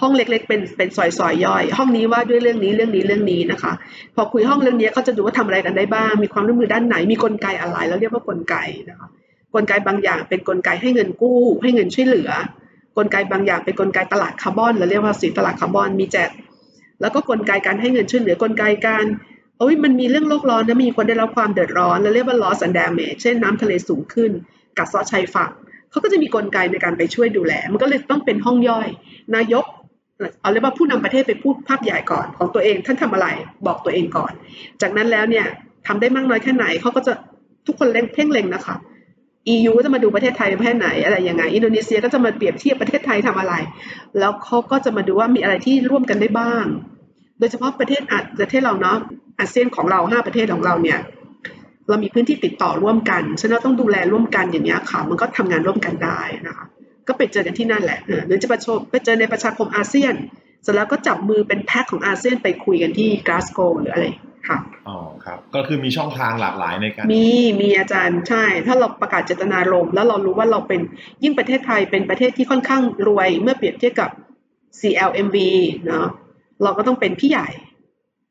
[0.00, 3.72] ห้องเล็กๆเป็นเป็นซอยๆย่อย ห้องนี้ว่าด้วยเรื่องนี้เรื่องนี้เรื่องนี้นะคะ
[4.14, 8.56] พอคุยห้องเรื่องนี้เขาจะดูว่าทำอะไรกันได้บ้าง มีความร่วมมือด้านไหนมีกลไกอะไร แล้วเรียกว่ากลไก
[8.90, 9.08] นะคะ
[9.54, 12.30] กลไกบางอย่างเป็นกลไกให้เงินกู้ ให้เงินช่วยเหลือ
[13.06, 16.30] กลไกบางอย่างเป็นกลไกตลาดคาร์บอนเราเรียกว่าสีตลาดคาร์บอนมีแจก
[17.00, 19.04] แล้วก็กลไกการให้เงินช่วยเหลือกลไกการ
[19.58, 24.30] โอ้ยมันมีเรื่องโลกร้อนนะมีคนได้รับความเดือดร้อนเราเรียกว่า loss and damage เช่นน้ำทะเลสูงขึ้น
[24.78, 25.50] กัดเซาะชายฝั่ง
[25.90, 28.88] เขาก็จะมีกลไกในการไปช่วยดูแล มันก็เลยต้องเป็นห้องย่อย
[29.34, 29.64] นายก
[30.40, 33.26] เอาเรียกว่าผู้นำประเทศไปพูดภาพใหญ่ก่อนของตัวเองท่านทำอะไร
[33.66, 34.32] บอกตัวเองก่อน
[34.82, 35.46] จากนั้นแล้วเนี่ย
[35.86, 37.12] ทำได้มากน้อยแค่ไหนเขาก็จะ
[37.66, 38.76] ทุกคนเล่งเพ่งเล็งนะคะ
[39.54, 43.54] EU ก็จะมาดูประเทศไทยประเทศไหนอะไรยังไง อินโดนีเซียก็จะมาเปรียบเทียบประเทศไทยทำอะไร
[44.18, 46.64] แล้วเขาก็จะมาดูว่ามีอะไรที่ร่วมกันได้บ้าง
[47.38, 48.98] โดยเฉพาะประเทศอาประเทศเราเนาะ
[49.38, 50.98] อาเซียนของเราห้าประเทศของเราเนี่ย
[51.88, 56.66] เรามีพื้นที่ติดต่อร่วมกันฉะนั้นต้องดูแลร่วมกันอย่างนี้ค่ะ มันก็ทำงานร่วมกันได้นะคะ
[57.08, 60.14] ก็ไปเจอกันที่นั่นแหละหรือจะประชมไปเจอในประชาคมอาเซียน
[60.62, 64.06] เสร็จแล้วก็จับมือเป็นแพ็คของอาเซียนไปคุยกันที่กลาสโกหรืออะไร
[64.48, 67.28] ค่ะอ๋อครับ ก็คือมีช่องทางหลากหลายในการ มี
[67.60, 70.80] มีอาจารย์ใช่ ถ้าเราประกาศเจตนารมณ์แล้วเรารู้ว่าเราเป็น
[71.22, 74.10] ยิ่งประเทศไทยเป็นประเทศที่ค่อนข้างรวย เมื่อเปรียบเทียบกับ
[74.80, 75.36] CLMV
[75.86, 76.06] เนาะ
[76.62, 77.48] เราก็ต้องเป็นพี่ใหญ่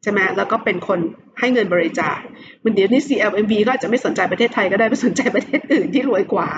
[0.03, 0.99] ใช่ไหมแล้วก็เป็นคน
[1.39, 2.17] ให้เงินบริจาค
[2.63, 6.49] มันเดี๋ยวนี้ CLMV ก็อาจจะไม่สนใจประเทศไทยก็ได้ไปสนใจประเทศอื่นที่รวยกว่า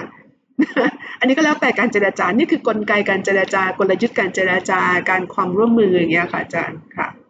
[1.19, 7.20] อันนี้ก็แล้วแต่การเจราจา นี่คือกลไกการเจราจากลยุทธ์การเจราจาการความร่วมมืออย่างเงี้ยค่ะอาจารย์ค่ะโ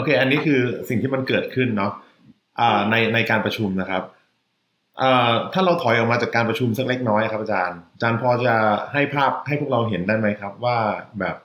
[0.00, 1.92] อเค อันนี้คือสิ่งที่มันเกิดขึ้นเนาะ
[2.90, 4.02] ในในการประชุมนะครับ
[5.52, 8.54] ถ้าเราถอยออกมาจากการประชุมสักเล็กน้อยครับอาจารย์ อาจารย์พอจะ
[8.92, 10.78] ให้ภาพให้พวกเราเห็นได้ไหมครับ ว่า
[11.20, 11.36] แบบ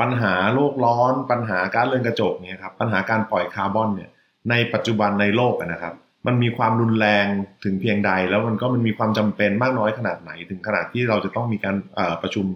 [0.00, 4.10] ปัญหาโลกร้อน ปัญหาการเรือนกระจกเนี่ยครับปัญหาการปล่อยคาร์บอนเนี่ย
[4.50, 5.94] ในปัจจุบันในโลกนะครับ
[6.26, 7.26] มันมีความรุนแรง
[7.64, 11.76] ถึงเพียงใด แล้วมันก็มันมีความจำเป็นมากน้อยขนาดไหน ถึงขนาดที่เราจะต้องมีการ
[12.22, 12.46] ประชุม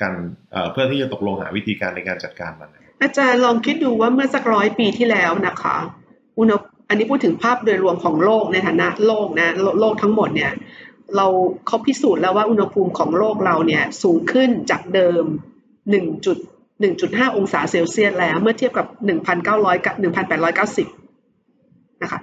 [0.00, 0.12] กัน
[0.72, 5.76] เพื่อที่จะตกลงหาวิธีการในการจัดการมัน อาจารย์ลองคิดดูว่าเมื่อสักร้อยปีที่แล้วนะคะ
[6.38, 6.54] อุณห
[6.88, 9.48] อันนี้พูดถึงภาพโดยรวมของโลกในฐานะโลกนะ
[9.80, 10.52] โลกทั้งหมดเนี่ย
[11.16, 11.26] เรา
[11.66, 15.24] เขาพิสูจน์แล้วว่าอุณหภูมิของโลกเราเนี่ยสูงขึ้นจากเดิม
[16.50, 18.86] 1.1.5 องศาเซลเซียสแล้ว เมื่อเทียบกับ
[19.36, 19.94] 1,900 กับ
[21.14, 22.20] 1,890 นะคะ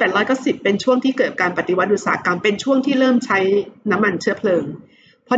[0.00, 3.38] 1,890 เป็นช่วงที่เกิดการปฏิวัติอุตสาหกรรม เป็นช่วงที่เริ่มใช้
[3.90, 4.64] น้ำมันเชื้อเพลิง
[5.26, 5.34] พอ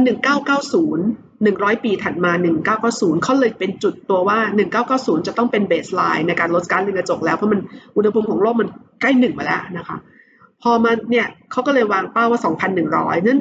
[0.62, 2.32] 1990 100 ปีถัดมา
[2.76, 4.38] 1990 เขาเลยเป็นจุดตัวว่า
[4.82, 7.60] 1990 จะต้องเป็นเบสไลน์ในการลดก๊าซเรือนกระจกแล้วเพราะมัน
[7.96, 8.68] อุณหภูมิของโลกมัน
[9.00, 9.96] ใกล้หนึ่งมาแล้วนะคะ
[10.62, 12.40] พอมาเนี่ยเขาก็เลยวางเป้าว่า
[12.82, 13.38] 2,100 นั่น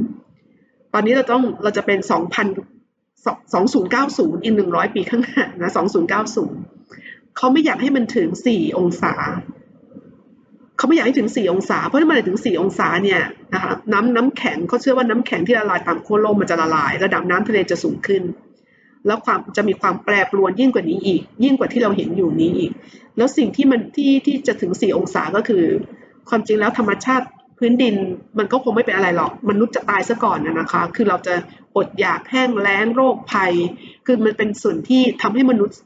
[0.00, 2.12] 1990 ตอนนี้เราต้องเราจะเป็น 2,000
[3.54, 5.70] 2090 อีก 100 ปีข้างหน้านะ
[6.54, 9.14] 2090 เขาไม่อยากให้มันถึง 4 องศา
[10.76, 13.20] เขาไม่อยากให้ถึง 4 องศา เพราะถ้ามันถึง 4 องศาเนี่ย
[13.54, 18.22] นะคะน้ำน้ำแข็งเขาเชื่อว่าน้ำแข็งที่ละลายตามโคโลกมันจะละลาย ระดับน้ำทะเลจะสูงขึ้น
[19.06, 22.70] แล้วความจะมีความแปรปรวนยิ่งกว่านี้อีก ยิ่งกว่าที่เราเห็นอยู่นี้อีก
[23.16, 25.64] แล้วสิ่งที่มันที่ที่จะถึง 4 องศาก็คือ
[26.28, 27.26] ความจริงแล้วธรรมชาติ
[27.58, 27.94] พื้นดิน
[28.38, 31.34] มันก็คงไม่เป็นอะไรหรอกมนุษย์จะตายซะก่อนนะคะ คือเราจะ
[31.76, 33.52] อดอยากแห้งแล้งโรคภัย
[34.06, 35.78] คือมันเป็นส่วนที่ทำให้มนุษย์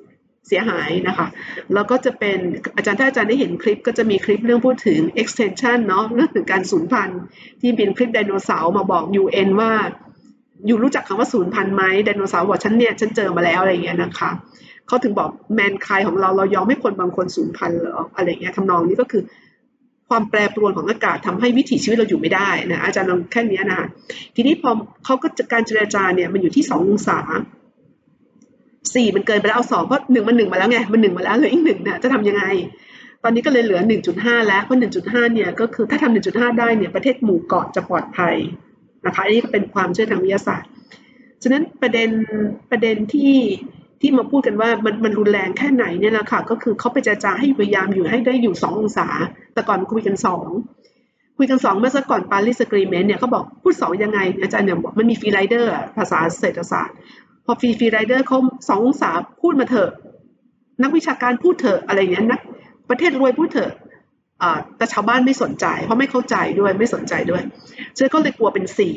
[0.49, 1.27] เสียหายนะคะ
[1.75, 2.39] แล้วก็จะเป็น
[2.77, 7.21] อาจารย์ถ้าอาจารย์ได้เห็นคลิปก็จะมีคลิปเรื่องพูดถึง extension เนาะเรื่องถึงการสูญพันธุ์
[7.61, 9.73] ที่เป็นคลิปไดโนเสาร์มาบอก UN ว่า
[10.67, 14.31] อยู่รู้จักคำว่าสูญพันธุ์ไหมไดโนเสาร์บอกฉันเนี่ยฉันเจอมาแล้วอะไรอย่างเงี้ยนะคะ
[14.87, 19.23] เขาถึงบอกแมนคายของเราเรายอมให้คนบางคนสูญพันธุ์หรออะไรเงี้ยทำนองนี้ก็คือ
[20.09, 23.87] ความแปรปรวนของอากาศทำให้วิถีชีวิตเราอยู่ไม่ได้นะอาจารย์ลองแค่นี้นะคะ
[24.37, 24.71] ทีนี้พอ
[25.05, 27.21] เขาก็การเจรจาเนี่ยมันอยู่ที่สององศา
[28.95, 32.45] สี่มันเกินไปแล้วเอาสองเพราะหนึ่งมันหนึ่งมาแล้วไงมันหนึ่งมาแล้วเหลืออีกหนึ่งนะจะทำยังไง
[33.23, 33.81] ตอนนี้ก็เลยเหลือ
[34.15, 38.35] 1.5แล้วเพราะ1.5เนี่ยก็คือถ้าทำ1.5ได้เนี่ยประเทศหมู่เกาะจะปลอดภัย
[39.07, 40.69] นะคะอันนี้ก็เป็นความเชื่อทางวิทยาศาสตร์
[41.43, 42.11] ฉะนั้นประเด็น
[42.71, 43.35] ประเด็นที่
[44.01, 49.09] ที่มาพูดกันว่ามันมันรุนแรงแค่ไหนเนี่ยนะคะก็คือเขาไปเจรจาให้พยายามอยู่ให้ได้อยู่2ององศา
[49.55, 50.17] แต่ก่อนคุยกัน
[50.77, 56.97] 2คุยกัน2เมื่อสักก่อน Paris Agreement เนี่ยเขาบอกพูด2ยังไงอาจารย์เนี่ยบอกมันมี free rider ภาษาเศรษฐศาสตร์
[57.51, 59.91] พอ free free rider เขาสององศาพูดมาเถอะ
[60.83, 62.41] นักวิชาการพูดเถอะอะไรอย่างเงี้ยนัก
[62.91, 63.73] ประเทศรวยพูดเถอะ
[64.77, 67.43] แต่ชาวบ้านไม่สนใจ เพราะไม่เข้าใจด้วยไม่สนใจด้วย
[67.97, 68.95] ฉะนั้นก็เลยกลัวเป็นสี่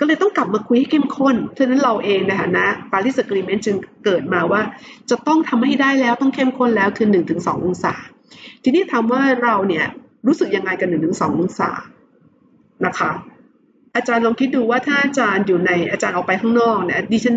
[0.00, 4.62] ก็เลยต้องกลับมาคุยให้เข้มข้นฉะนั้นเราเองนะนะ Paris Agreement จึงเกิดมาว่า
[5.10, 7.94] จะต้องทำให้ได้แล้วต้องเข้มข้นแล้วคือหนึ่งถึงสององศา
[8.62, 9.86] ทีนี้ถามว่าเราเนี่ย
[10.26, 11.70] รู้สึกยังไงกันหนึ่งถึงสององศา
[12.86, 13.10] นะคะ
[13.96, 17.36] อาจารย์ลองคิดดูว่าถ้าอาจารย์อยู่ในอาจารย์ออกไปข้างนอกเนี่ยดิฉัน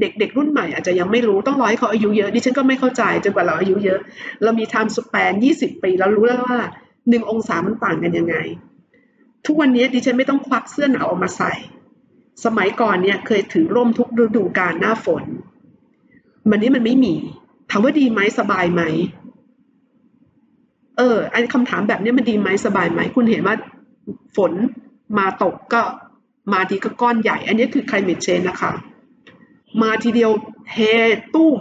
[0.00, 4.00] เด็กเด็กรุ่นใหม่อาจจะยังไม่รู้ต้องรอให้เขาอายุเยอะดิฉันก็ไม่เข้าใจจนกว่าเราอายุเยอะ
[4.42, 6.58] เรามี time span ยี่สิบปีเรารู้แล้วว่า
[7.08, 8.36] หนึ่งองศามันต่างกันยังไง
[9.46, 11.52] ทุกวันนี้ดิฉันไม่ต้องควักเสื้อหนาวออกมาใส่
[12.44, 15.24] สมัยก่อนเนี่ยเคยถือร่มทุกฤดูกาลหน้าฝน
[16.50, 17.14] วันนี้มันไม่มี
[17.70, 18.82] ถามว่าดีไหมสบายไหม
[20.96, 23.54] เอออันคำถามแบบนี้มันดีไหมสบายไหมคุณเห็นว่า
[24.36, 24.52] ฝน
[25.18, 25.82] มาตกก็
[26.52, 28.72] มาทีก็ก้อนใหญ่ อันนี้คือ climate change นะคะ
[29.82, 30.30] มาทีเดียว
[30.68, 30.74] เท
[31.34, 31.58] ตุ้ม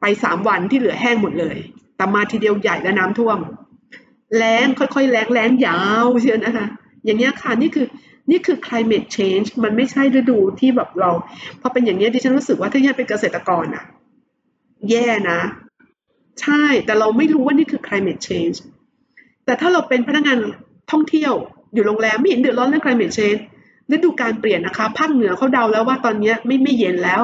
[0.00, 1.56] ไปสามวันที่เหลือแห้งหมดเลย
[1.96, 3.38] แต่มาทีเดียวใหญ่และน้ำท่วม
[4.36, 6.66] แล้งค่อยๆแล้งแล้งยาวเชียวนะคะ
[7.04, 7.86] อย่างเงี้ยค่ะนี่คือ
[8.30, 11.10] นี่คือ climate change มันไม่ใช่ฤดูที่แบบเรา
[11.60, 13.84] พอเป็นอย่างเนี้ยดิฉันรู้สึกว่าถ้ายังเป็นเกษตรกรอะ
[14.90, 15.40] แย่นะ
[16.40, 18.56] ใช่แต่เราไม่รู้ว่านี่คือ climate change
[19.44, 20.38] แต่ถ้าเราเป็นพนักงาน
[20.90, 21.32] ท่องเที่ยว
[21.74, 23.40] อยู่โรงแรมไม่เห็นเดือดร้อนเรื่อง climate change
[23.92, 27.22] ฤดูการเปลี่ยนนะคะภาคเหนือเขาเดาแล้วว่าตอนนี้ไม่ไม่เย็นแล้ว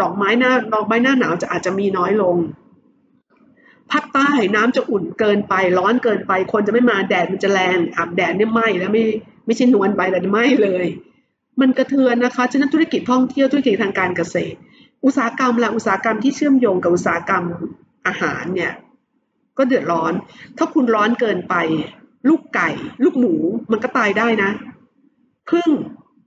[0.00, 2.36] ดอกไม้หน้าดอกไม้หน้าหนาวจะอาจจะมีน้อยลง
[3.92, 9.04] ภาคใต้น้ำจะอุ่นเกินไปร้อนเกินไป คนจะไม่มาแดดมันจะแรงอาบแดดเนี่ยไหม้แล้วไม่
[9.46, 10.86] ไม่ใช่นวลไปแต่ไหม้เลย
[11.60, 14.56] มันกระเทือนนะคะฉะนั้นธุรกิจท่องเที่ยวธุรกิจทางการเกษตร
[15.04, 17.44] อุตสาหกรรมและอุตสาหกรรมที่เชื่อมโยงกับอุตสาหกรรม
[18.06, 18.72] อาหารเนี่ย
[19.58, 20.12] ก็เดือดร้อน
[20.58, 21.54] ถ้าคุณร้อนเกินไป
[22.28, 22.70] ลูกไก่
[23.04, 23.34] ลูกหมู
[23.70, 24.50] มันก็ตายได้นะ
[25.50, 25.70] พึ่ง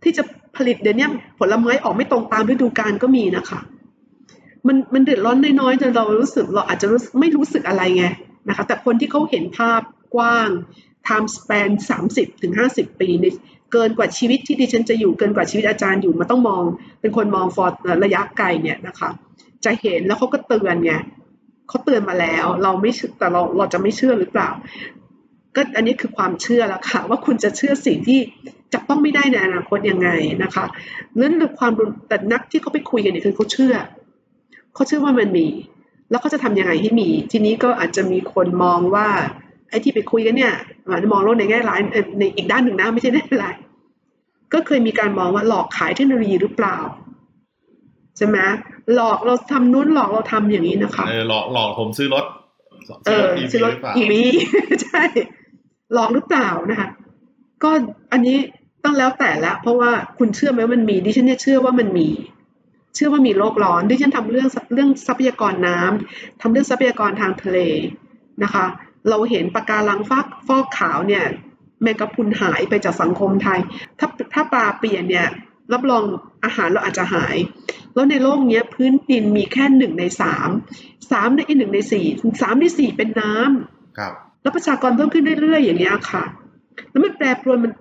[0.07, 0.23] ที่จะ
[0.57, 1.07] ผลิตเดี๋ยวนี้
[1.39, 3.59] ผลไม้ออกไม่ตรงตามฤดูกาลก็มีนะคะ
[4.67, 8.05] มันมันเดือดร้อนน้อยๆจนเรารู้สึกเราอาจจะรู้ไม่รู้สึกอะไรไง
[8.49, 9.81] นะคะแต่คนที่เขาเห็นภาพ
[10.15, 10.49] กว้าง
[11.07, 11.69] time span
[12.07, 13.33] 30ถึง50 ปีนี่
[13.71, 16.63] เกินกว่าชีวิตที่ดิฉันจะอยู่เกินกว่าชีวิตอาจารย์อยู่มันต้องมอง
[17.01, 19.09] เป็นคนมองฟอร์ระยะไกลเนี่ยนะคะ
[19.65, 20.93] จะเห็นแล้วเขาก็เตือนไง
[21.67, 24.49] เขาเตือนมาแล้ว เราไม่แต่เราเราจะไม่เชื่อหรือเปล่า
[25.55, 28.19] ก็อันนี้คือความเชื่อแล้วค่ะ ว่าคุณจะเชื่อสิ่งที่
[28.73, 30.09] จับต้องไม่ได้ในอนาคตยังไง
[30.43, 30.65] นะคะ
[31.17, 31.71] เรื่องความ
[32.07, 33.75] แต่นักที่เขาไปคุยกันเนี่ยคือเขาเชื่อ
[34.75, 35.47] เขาเชื่อว่ามันมี
[36.09, 39.07] แล้วเขาจะทํำยังไงให้มี ทีนี้ก็อาจจะมีคนมองว่า
[39.69, 40.53] ไอ้ที่ไปคุยกันเนี่ย
[41.11, 41.79] มองโลกในแง่ร้าย
[42.19, 43.55] ในอีกด้านหนึ่งนะไม่ใช่แง่ร้าย
[44.53, 46.77] ก็เคยมีการมองว่าหลอกขายเทคโนโลยีหรือเปล่า
[48.17, 48.37] ใช่ไหม
[48.93, 52.25] หลอกเราทำนู้นหลอกเราทำอย่างนี้นะคะเออหลอกหลอกผมซื้อรถ
[53.07, 54.23] เออซื้อรถอีวี
[54.83, 55.03] ใช่
[55.93, 56.89] หลอกหรือเปล่านะคะ
[57.63, 57.71] ก็
[58.11, 58.37] อันนี้
[58.83, 62.09] ต้องแล้วแต่ละ เพราะว่าคุณเชื่อไหมว่ามันมีดิฉันเนี่ยเชื่อว่ามันมี
[62.95, 67.59] เชื่อว่ามีโลกร้อนดิฉันทำเรื่องเรื่องทรัพยากรน้ำทำเรื่องทรัพยากรทางทะเล
[68.43, 68.65] นะคะ
[69.09, 71.23] เราเห็นปะการังฟอกฟอกขาวเนี่ย
[71.81, 73.59] แมงกะพรุนหายไปจากสังคมไทย
[73.99, 75.27] ถ้าถ้าปลาเปลี่ยนเนี่ย
[75.73, 76.03] รับรอง
[76.43, 77.37] อาหารเราอาจจะหาย
[77.93, 80.49] แล้วในโลกนี้พื้นดินมีแค่หนึ่งในสาม
[81.11, 82.05] สามในหนึ่งในสี่
[82.41, 86.23] สามในสี่เป็นน้ำครับ แล้วประชากรเพิ่มขึ้นเรื่อยๆอย่างนี้ค่ะ
[86.91, 87.73] แล้วมันแปรปรวนมัน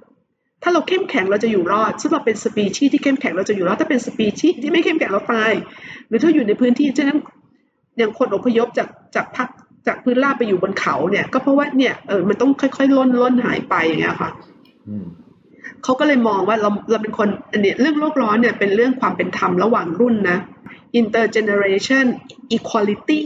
[0.62, 5.52] ถ้าเราเข้มแข็งเราจะอยู่รอดถ้าเราเป็นสปีชีส์ที่เข้มแข็งเราจะอยู่รอดถ้าเป็นสปีชีส์ที่ไม่เข้มแข็งเราตาย
[6.08, 7.18] หรือถ้าอยู่ในพื้นที่ฉะนั้น
[7.98, 9.48] อย่างคนอพยพจากจากพัก
[9.86, 14.30] จากพื้นราบไปอยู่บนเขาเนี่ย ก็เพราะว่าเนี่ยเออมันต้องค่อยๆล้นล้นหายไปอย่างเงี้ยค่ะ
[15.82, 20.38] เขาก็เลยมองว่าเราเราเป็นคนอันนี้เรื่องโลกร้อนเนี่ยเป็นเรื่องความเป็นธรรมระหว่างรุ่นนะ
[21.00, 22.06] intergeneration
[22.56, 23.22] equality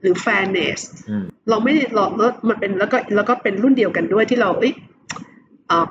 [0.00, 0.80] หรือ fairness
[1.48, 4.74] เราไม่เราแล้วมันเป็นแล้วก็แล้วก็เป็นรุ่นเดียวกันด้วยที่เราเอ้ย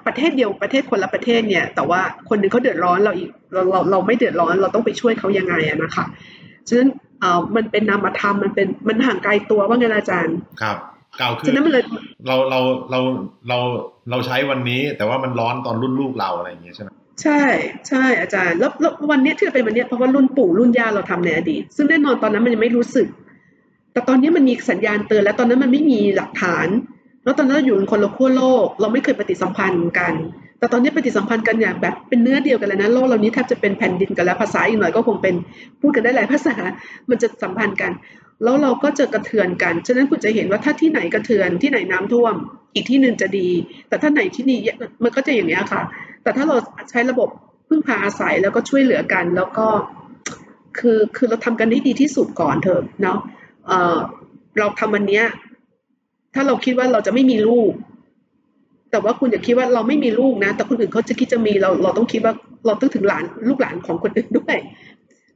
[0.06, 5.54] ประเทศเดียวประเทศคนละประเทศเนี่ย แต่ว่าคนหนึ่งเขาเดือดร้อนเราอีกเราเราเราไม่เดือดร้อนเราต้องไปช่วยเขายังไง
[5.84, 6.06] นะคะ
[6.68, 6.90] ฉะนั้น
[7.22, 10.78] เอ่อมันเป็นนามธรรมมันเป็นมันห่างไกลตัวว่าไงอาจารย์ครับ
[11.20, 11.84] กล่าวคือฉะนั้นมันเลย
[12.28, 12.60] เราเรา
[12.92, 13.00] เรา
[13.48, 13.58] เรา
[14.10, 16.90] เราใช้วันนี้ แต่ว่ามันร้อนตอนรุ่นลูกเราอะไรอย่างเงี้ยใช่ไหม
[17.24, 17.44] ใช่
[17.88, 23.08] ใช่อาจารย์แล้วแล้ววันเนี้ยที่เราเป็นวันเนี้ยเพราะว่ารุ่นปู่รุ่นย่าเราทำในอดีต ซึ่งแน่นอนตอนนั้นมันยังไม่รู้สึก
[23.94, 26.68] แต่ตอนนี้มันมีสัญญาณเตือนแล้วตอนนั้นมันไม่มีหลักฐาน
[27.24, 30.14] แล้วตอนนั้นเราอยู่คนละขั้วโลก เราไม่เคยปฏิสัมพันธ์กัน
[30.60, 35.36] แต่ตอนนี้ปฏิสัมพันธ์กันอย่างแบบเป็นเนื้อเดียวกันแล้วนะโลกเรานี้แทบจะเป็นแผ่นดินกันแล้วภาษาอีกหน่อยก็คงเป็น
[35.82, 36.56] พูดกันได้หลายภาษา
[37.10, 37.92] มันจะสัมพันธ์กัน
[38.44, 42.36] แล้วเราก็จะกระเทือนกัน ฉะนั้นคุณจะเห็นว่าถ้าที่ไหนกระเทือนที่ไหนน้ำท่วม
[42.74, 43.50] อีกที่หนึ่งจะดี
[43.88, 44.60] แต่ถ้าไหนที่นี่
[45.04, 45.82] มันก็จะอย่างนี้ค่ะ
[46.24, 46.58] แต่ถ้าเรา
[46.90, 47.30] ใช้ระบบ
[47.68, 49.68] พึ่งพาอาศัยแล้วก็ช่วยเหลือกัน แล้วก็
[50.78, 53.20] คือคือเราทำกันได้ดีที่สุดก่อนเถอะเนาะ
[53.68, 55.24] เเราทำวันเนี้ย
[56.34, 57.72] ถ้าเราคิดว่าเราจะไม่มีลูก
[58.92, 62.34] แต่ว่าคุณอย่าคิดว่าเราไม่มีลูกนะ แต่คนอื่นเขาจะคิดจะมีเรา เราต้องคิดว่า
[62.66, 64.56] เราต้องถึงหลานลูกหลานของคนอื่นด้วย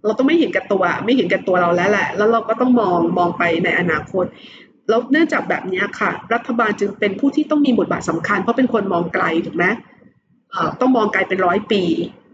[0.06, 4.26] เราต้องไม่เห็นแก่ตัว ไม่เห็นแก่ตัวเราแล้วแหละ แล้วเราก็ต้องมองมองไปในอนาคต
[4.90, 9.66] แล้วเนื่องจากแบบนี้ค่ะ รัฐบาลจึงเป็นผู้ที่ต้องมีบทบาทสำคัญ เพราะเป็นคนมองไกลถูกไหม
[10.82, 11.84] ต้องมองไกลเป็นร้อยปี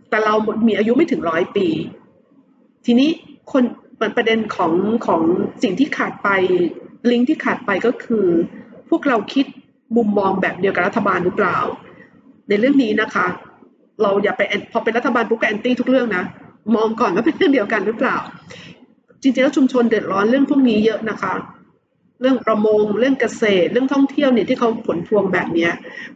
[0.10, 0.34] แต่เรา
[0.68, 1.68] มีอายุไม่ถึงร้อยปี
[2.86, 3.10] ทีนี้
[3.52, 3.64] คน
[4.16, 4.74] ประเด็นของ
[5.06, 5.22] ของ
[5.64, 6.30] สิ่งที่ขาดไป
[7.10, 8.28] ลิงก์ที่ขาดไปก็คือ
[8.90, 9.46] พวกเราคิด
[9.98, 11.58] มุมมองแบบเดียวกับรัฐบาลหรือเปล่า
[12.50, 13.26] ในเรื่องนี้นะคะ
[14.02, 16.24] เราอย่าไปพอเป็นรัฐบาลปุ๊บก็แอนตี้ทุกเรื่องนะ
[16.76, 18.18] มองก่อนว่าเป็นเรื่องเดียวกันหรือเปล่า
[19.22, 21.34] จริงๆแล้วชุมชนเดือดร้อนเรื่องพวกนี้เยอะนะคะ
[22.22, 25.72] เรื่องประมงเรื่องเกษตร เรื่องท่องเที่ยวเนี่ยที่เขาผลพวงแบบเนี้ย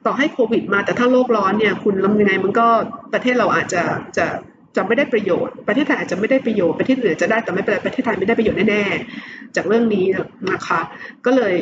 [0.05, 2.67] ต่อให้โควิดมาแต่ถ้าโลกร้อนเนี่ย คุณทำยังไงมันก็
[3.13, 3.83] ประเทศเราอาจจะ
[4.17, 4.25] จะ
[4.75, 10.05] จะไม่ได้ประโยชน์ ประเทศไทยอาจจะไม่ได้ประโยชน์ ประเทศอื่นจะได้แต่ไม่เป็นไรประเทศไทยไม่ได้ประโยชน์แน่ๆ จากเรื่องนี้
[10.51, 10.81] นะคะ
[11.25, 11.53] ก็เลย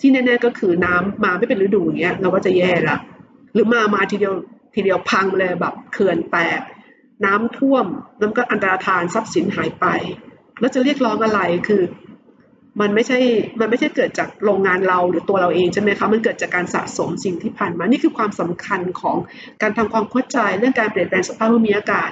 [0.00, 2.96] ที่แน่ๆก็คือน้ำมาไม่เป็นฤดูเงี้ยเราก็จะแย่ละ
[3.54, 4.34] หรือมามาทีเดียว
[4.74, 6.60] ทีเดียวพังเลยแบบเขื่อนแตก
[7.24, 7.86] น้ำท่วม
[8.20, 9.86] น้ำก็อันตรธานทรัพย์สินหายไป
[10.60, 11.82] แล้วจะเรียกร้องอะไรคือ
[12.80, 13.18] มันไม่ใช่
[13.60, 19.16] มันไม่ใช่เกิดจากโรงงานเราหรือตัวเราเองใช่ไหมคะมันเกิดจากการสะสมสิ่งที่ผ่านมานี่คือความสำคัญของ
[19.62, 22.10] การทำความเข้าใจเรื่องการเปลี่ยนแปลงสภาพภูมิอากาศ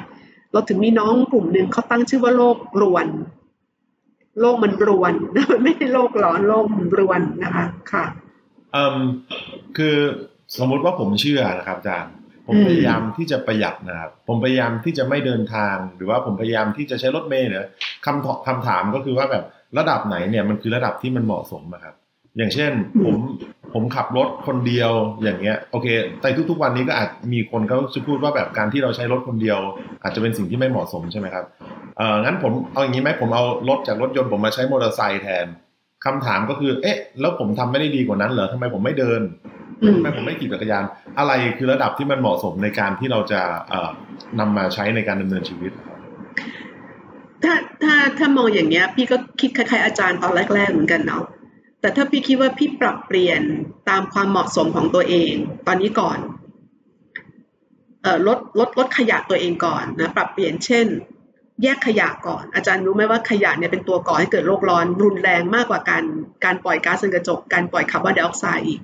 [0.52, 3.06] เราถึงมีน้องกลุ่มหนึ่งเขาตั้งชื่อว่าโลกรวน
[4.40, 8.04] โลกมันรวนนะมันไม่ใช่โลกร้อนโลกมันรวนนะคะค่ะ
[8.74, 8.98] อืม
[9.76, 9.96] คือ
[10.56, 12.14] สมมติว่าผมเชื่อนะครับอาจารย์
[12.46, 17.66] ผมพยายามที่จะประหยัดนะครับผมพยายามที่จะไม่เดินทาง หรือว่าผมพยายามที่จะใช้รถเมล์เนี่ย
[18.04, 19.44] คำคำถามก็คือว่าแบบ
[19.78, 21.94] ระดับไหนเนี่ยมันคือระดับที่มันเหมาะสมนะครับ
[22.36, 22.72] อย่างเช่น
[23.04, 23.16] ผม
[23.74, 24.92] ผมขับรถคนเดียว
[25.22, 25.86] อย่างเงี้ยโอเค
[26.20, 29.58] แต่ทุกๆวันนี้ก็อาจมีคนเขาจะพูดว่าแบบการที่เราใช้รถคนเดียว
[30.02, 31.44] อาจจะเป็นสิ่งที่ไม่เหมาะสมใช่ไหมครับ
[31.98, 35.46] เอองั้นผมเอาอย่างนี้ไหมผมเอารถจากรถยนต์ผมมาใช้มอเตอร์ไซค์แทน
[36.04, 39.20] คำถามก็คือ เอ๊ะ แล้วผมทำไม่ได้ดีกว่านั้นเหรอทำไมผมไม่เดิน
[39.96, 40.84] ทำไมผมไม่ขี่จักรยาน
[41.18, 43.90] อะไรคือระดับที่มันเหมาะสมในการที่เราจะเอ่อ
[44.38, 45.72] นำมาใช้ในการดำเนินชีวิต
[47.44, 51.24] ถ้าถ้าถ้ามองอย่างเงี้ย พี่ก็คิดคล้ายๆอาจารย์ตอนแรก ๆ เหมือนกันเนาะ
[51.82, 53.42] แต่ถ้าพี่คิดว่าพี่ปรับเปลี่ยน
[53.88, 55.32] ตามความเหมาะสมของตัวเอง
[55.66, 56.18] ตอนนี้ก่อน
[58.04, 60.86] ออลดลดลดขยะตัวเองก่อนนะปรับเปลี่ยนเช่น
[61.62, 66.04] แยกขยะก่อน อาจารย์รู้ไหมว่าขยะเนี่ยเป็นตัวก่อให้เกิดโลกร้อนรุนแรงมากกว่าการ
[66.44, 68.80] การปล่อยก๊าซเรือนกระจกการปล่อยคาร์บอนไดออกไซด์อีก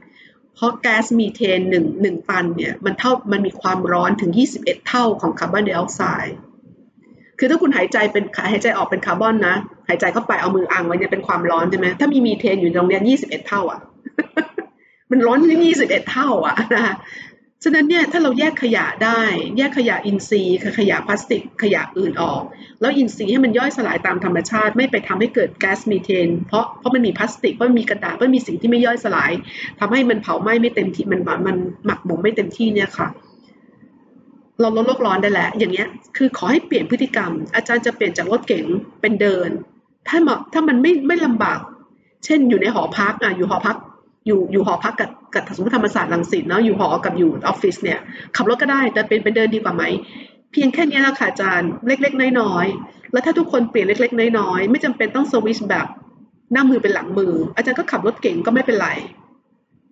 [0.55, 6.37] เพราะแก๊สมีเทนหนึ่งหนึ่งตันเนี่ยมันเท่ามันมีความร้อนถึง 21 เท่าของคาร์บอนไดออกไซด์
[7.39, 9.57] คือถ้าคุณหายใจเป็นหายใจออกเป็นคาร์บอนนะ
[9.89, 13.81] หายใจเข้าไปเอามืออังไว้เนี่ยเป็นความร้อนใช่ไหมถ้ามีมีเทนอยู่ตรงเนี้ย21เท่าอะ
[15.11, 16.95] มันร้อนถึง21เท่า อะนะคะ
[17.65, 19.21] ฉะนั้นเนี่ยถ้าเราแยกขยะได้
[19.57, 22.43] แยกขยะอินทรีย์ขยะพลาสติกขยะอื่นออก
[22.81, 29.33] แล้วอินทรีย์ให้มันย่อยสลายตามธรรมชาติ ไม่ไปทำให้เกิดแก๊สมีเทน เพราะเพราะมันมีพลาสติกเพราะมันมีกระดาษเพราะมีสิ่งที่ไม่ย่อยสลาย
[29.81, 33.09] ทำให้มันเผาไหม้ไม่เต็มที่มันมันหมักหมมไม่เต็มที่เนี่ยค่ะ
[34.61, 38.65] เราลดโลกร้อนได้แหละอย่างเงี้ยคือขอให้เปลี่ยนพฤติกรรม อาจารย์จะเปลี่ยนจากรถเก๋ง
[39.01, 39.49] เป็นเดิน
[40.09, 40.19] ถ้า
[40.53, 41.61] ถ้ามันไม่ไม่ลำบาก
[42.25, 43.77] เช่นอยู่ในหอพักอะอยู่หอพัก
[44.27, 47.99] อยู่อยู่หอพักกับกับสมมติธรรมศาสตร์ลังสิตเนาะอยู่หอกับอยู่ออฟฟิศเนี่ย
[48.37, 49.85] ขับรถก็ได้แต่เป็นเป็นเดินดีกว่าไหม
[50.53, 55.87] เพียงแค่นี้แหละค่ะอาจารย์เล็ก ๆ น้อยๆแล้วถ้าทุกคนเปลี่ยนเล็ก ๆ น้อยๆไม่จำเป็นต้องสวิชแบบ
[56.53, 58.89] หน้ามือเป็นหลังมือ อาจารย์ก็ขับรถเก่งก็ไม่เป็นไร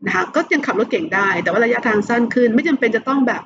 [0.07, 3.43] นะคะก็ยังขับรถเก่งได้ แต่ว่าระยะทางสั้นขึ้น ไม่จำเป็นจะต้องแบบ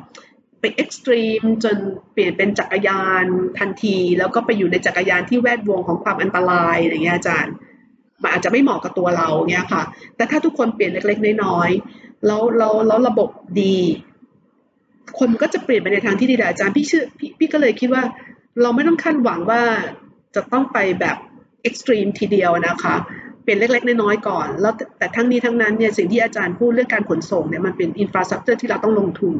[0.61, 1.77] ไปเอ็กซ์ตรีมจน
[2.13, 3.25] เปลี่ยนเป็นจักรยาน
[3.59, 7.55] ทันที แล้วก็ไปอยู่ในจักรยานที่แวดวงของความอันตรายอย่างเงี้ยอาจารย์
[8.23, 9.83] มันอาจจะไม่เหมาะกับตัวเราเงี้ยค่ะ
[10.17, 13.29] แต่ถ้าทุกคนเปลี่ยนเล็กๆน้อยๆแล้วแล้วแล้วระบบ
[13.61, 13.77] ดี
[15.19, 18.03] คนก็จะเปลี่ยนไปในทางที่ดีอาจารย์พี่ชื่อพี่พี่ก็เลยคิดว่า
[18.63, 19.63] เราไม่ต้องคาดหวังว่า
[20.35, 21.17] จะต้องไปแบบ
[21.63, 22.97] extreme ทีเดียวนะคะ
[23.43, 29.35] เปลี่ยนเล็ก ๆ น้อยๆก่อน แล้วแต่ทั้งนี้ทั้งนั้นเนี่ยสิ่งที่อาจารย์พูดเรื่องการขนส่งเนี่ยมันเป็น infrastructure ที่เราต้องลงทุน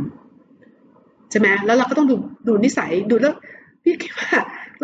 [1.31, 2.17] ใช่ไหมแล้วเราก็ต้องดู
[2.49, 3.35] ดูนิสัยดูแล้ว
[3.83, 4.31] พี่คิดว่า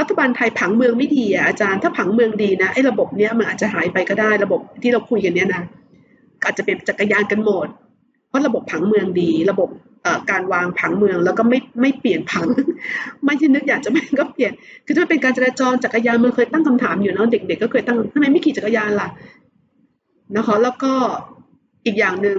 [0.00, 5.62] รัฐบาลไทยผังเมืองไม่ดีอะอาจารย์ถ้าผังเมืองดีนะไอ้ระบบเนี้ยมันอาจจะหายไปก็ได้ระบบที่เราคุยกันเนี้ยนะ
[6.44, 7.68] อาจจะเป็นจักรยานกันหมด
[8.28, 9.68] เพราะระบบผังเมืองดี ระบบ
[10.30, 12.46] การวางผังเมืองแล้วก็ไม่ไม่เปลี่ยนผัง
[13.24, 14.52] ไม่ใช่นึกอยากจะไม่ก็เปลี่ยน
[14.86, 19.08] คือถ้าเป็นการจราจรจักรยานมันเคยตั้งคำถามอยู่เนาะเด็ก ๆ ก็เคยตั้งทำไมไม่ขี่จักรยานล่ะ
[20.36, 20.92] นะคะแล้วก็
[21.84, 22.38] อีกอย่างหนึ่ง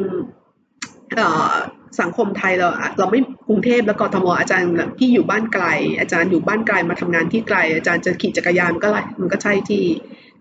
[2.02, 2.68] สังคมไทยเรา
[3.00, 5.66] เราไม่กรุงเทพแล้วกทมอาจารย์พี่อยู่บ้านไกล
[6.00, 9.84] อาจารย์อยู่บ้านไกลมาทำงานที่ไกล อาจารย์จะขี่จักรยานก็ไรมันก็ใช่ที่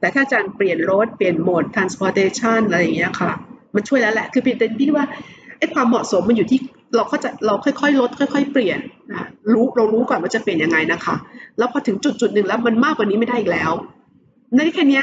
[0.00, 3.30] แต่ถ้าอาจารย์เปลี่ยนรถเปลี่ยนโหมด transportation อะไรอย่างเงี้ยค่ะ
[3.74, 5.04] มันช่วยแล้วแหละคือเป็นพี่ว่า
[5.59, 6.61] ไอ้ความเหมาะสมมันอยู่ที่
[6.96, 8.78] เราก็จะเราค่อยๆ ลดค่อย ๆ เปลี่ยน
[9.12, 11.14] นะรู้เรารู้ก่อนว่าจะเปลี่ยนยังไงนะคะ
[11.59, 13.72] แล้วพอถึงจุดจุดหนึ่งแล้วมันมากกว่านี้ไม่ได้อีกแล้ว
[14.54, 15.00] ในแค่นี้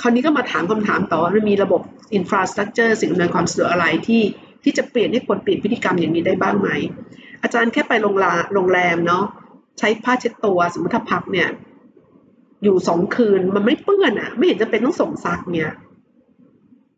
[0.00, 1.80] คราวนี้ก็มาถามคำถามต่อว่ามันมีระบบ
[2.14, 4.22] อินฟราสตรักเจอร์สิ่งอำนวยความสะดวกอะไรที่
[4.64, 6.68] ที่จะเปลี่ยนให้คนเปลี่ยนพฤติกรรมอย่างนี้ได้บ้างไหม
[7.42, 9.24] อาจารย์แค่ไปโรงแรมโรงแรมเนาะ
[9.78, 11.48] ใช้ผ้าเช็ดตัวสมมติถ้าพักเนี่ย
[12.62, 15.72] อยู่สองคืนมันไม่เปื้อนอะ่ะ ไม่เห็นจะเป็นต้องส่งซักเนี่ย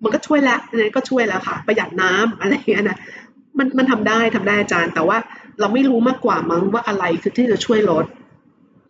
[0.03, 2.99] มันก็ช่วยแล้วอันนี้ก็ช่วยแล้วค่ะ ประหยัดน้ำอะไรอย่างเงี้ยนะ
[3.59, 5.19] มันมันทำได้ทำได้อาจารย์ แต่ว่า
[5.61, 8.05] เราไม่รู้มากกว่ามั้งว่าอะไรคือที่จะช่วยลด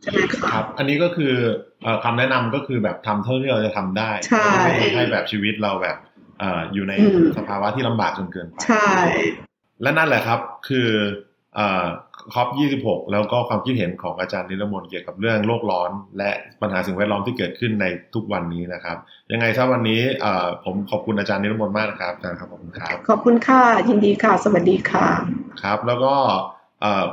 [0.03, 1.33] ใช่ไหมครับอันนี้ก็คือ
[2.05, 5.97] คำแนะนำก็คือแบบทำเท่าที่เราจะทำได้ใช่ไม่ให้แบบชีวิตเราแบบ
[6.75, 6.95] อยู่ใน
[7.37, 8.91] สภาวะที่ลำบากจนเกินไปใช่
[9.83, 10.89] และนั่นแหละครับ คือ
[12.33, 12.49] คอป
[12.81, 18.97] 26 แล้วก็ความคิดเห็นของอาจารย์นิรมนเกี่ยวกับเรื่องโลกร้อน และปัญหาสิ่งแวดล้อมที่เกิดขึ้นในทุกวันนี้นะครับ
[19.33, 20.01] ยังไงถ้าวันนี้
[20.65, 25.09] ผมขอบคุณอาจารย์นิรมนมากนะครับอาจารย์ครับขอบคุณครับ ขอบคุณค่ะ ยินดีค่ะ สวัสดีค่ะ
[25.63, 26.15] ครับ แล้วก็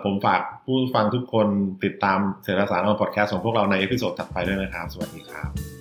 [0.03, 1.47] ผมฝากผู้ฟังทุกคน
[1.83, 5.72] ติดตามเศรษฐสาร on podcast ของพวกเราใน episode ถัดไปด้วยนะครับ สวัสดีครับ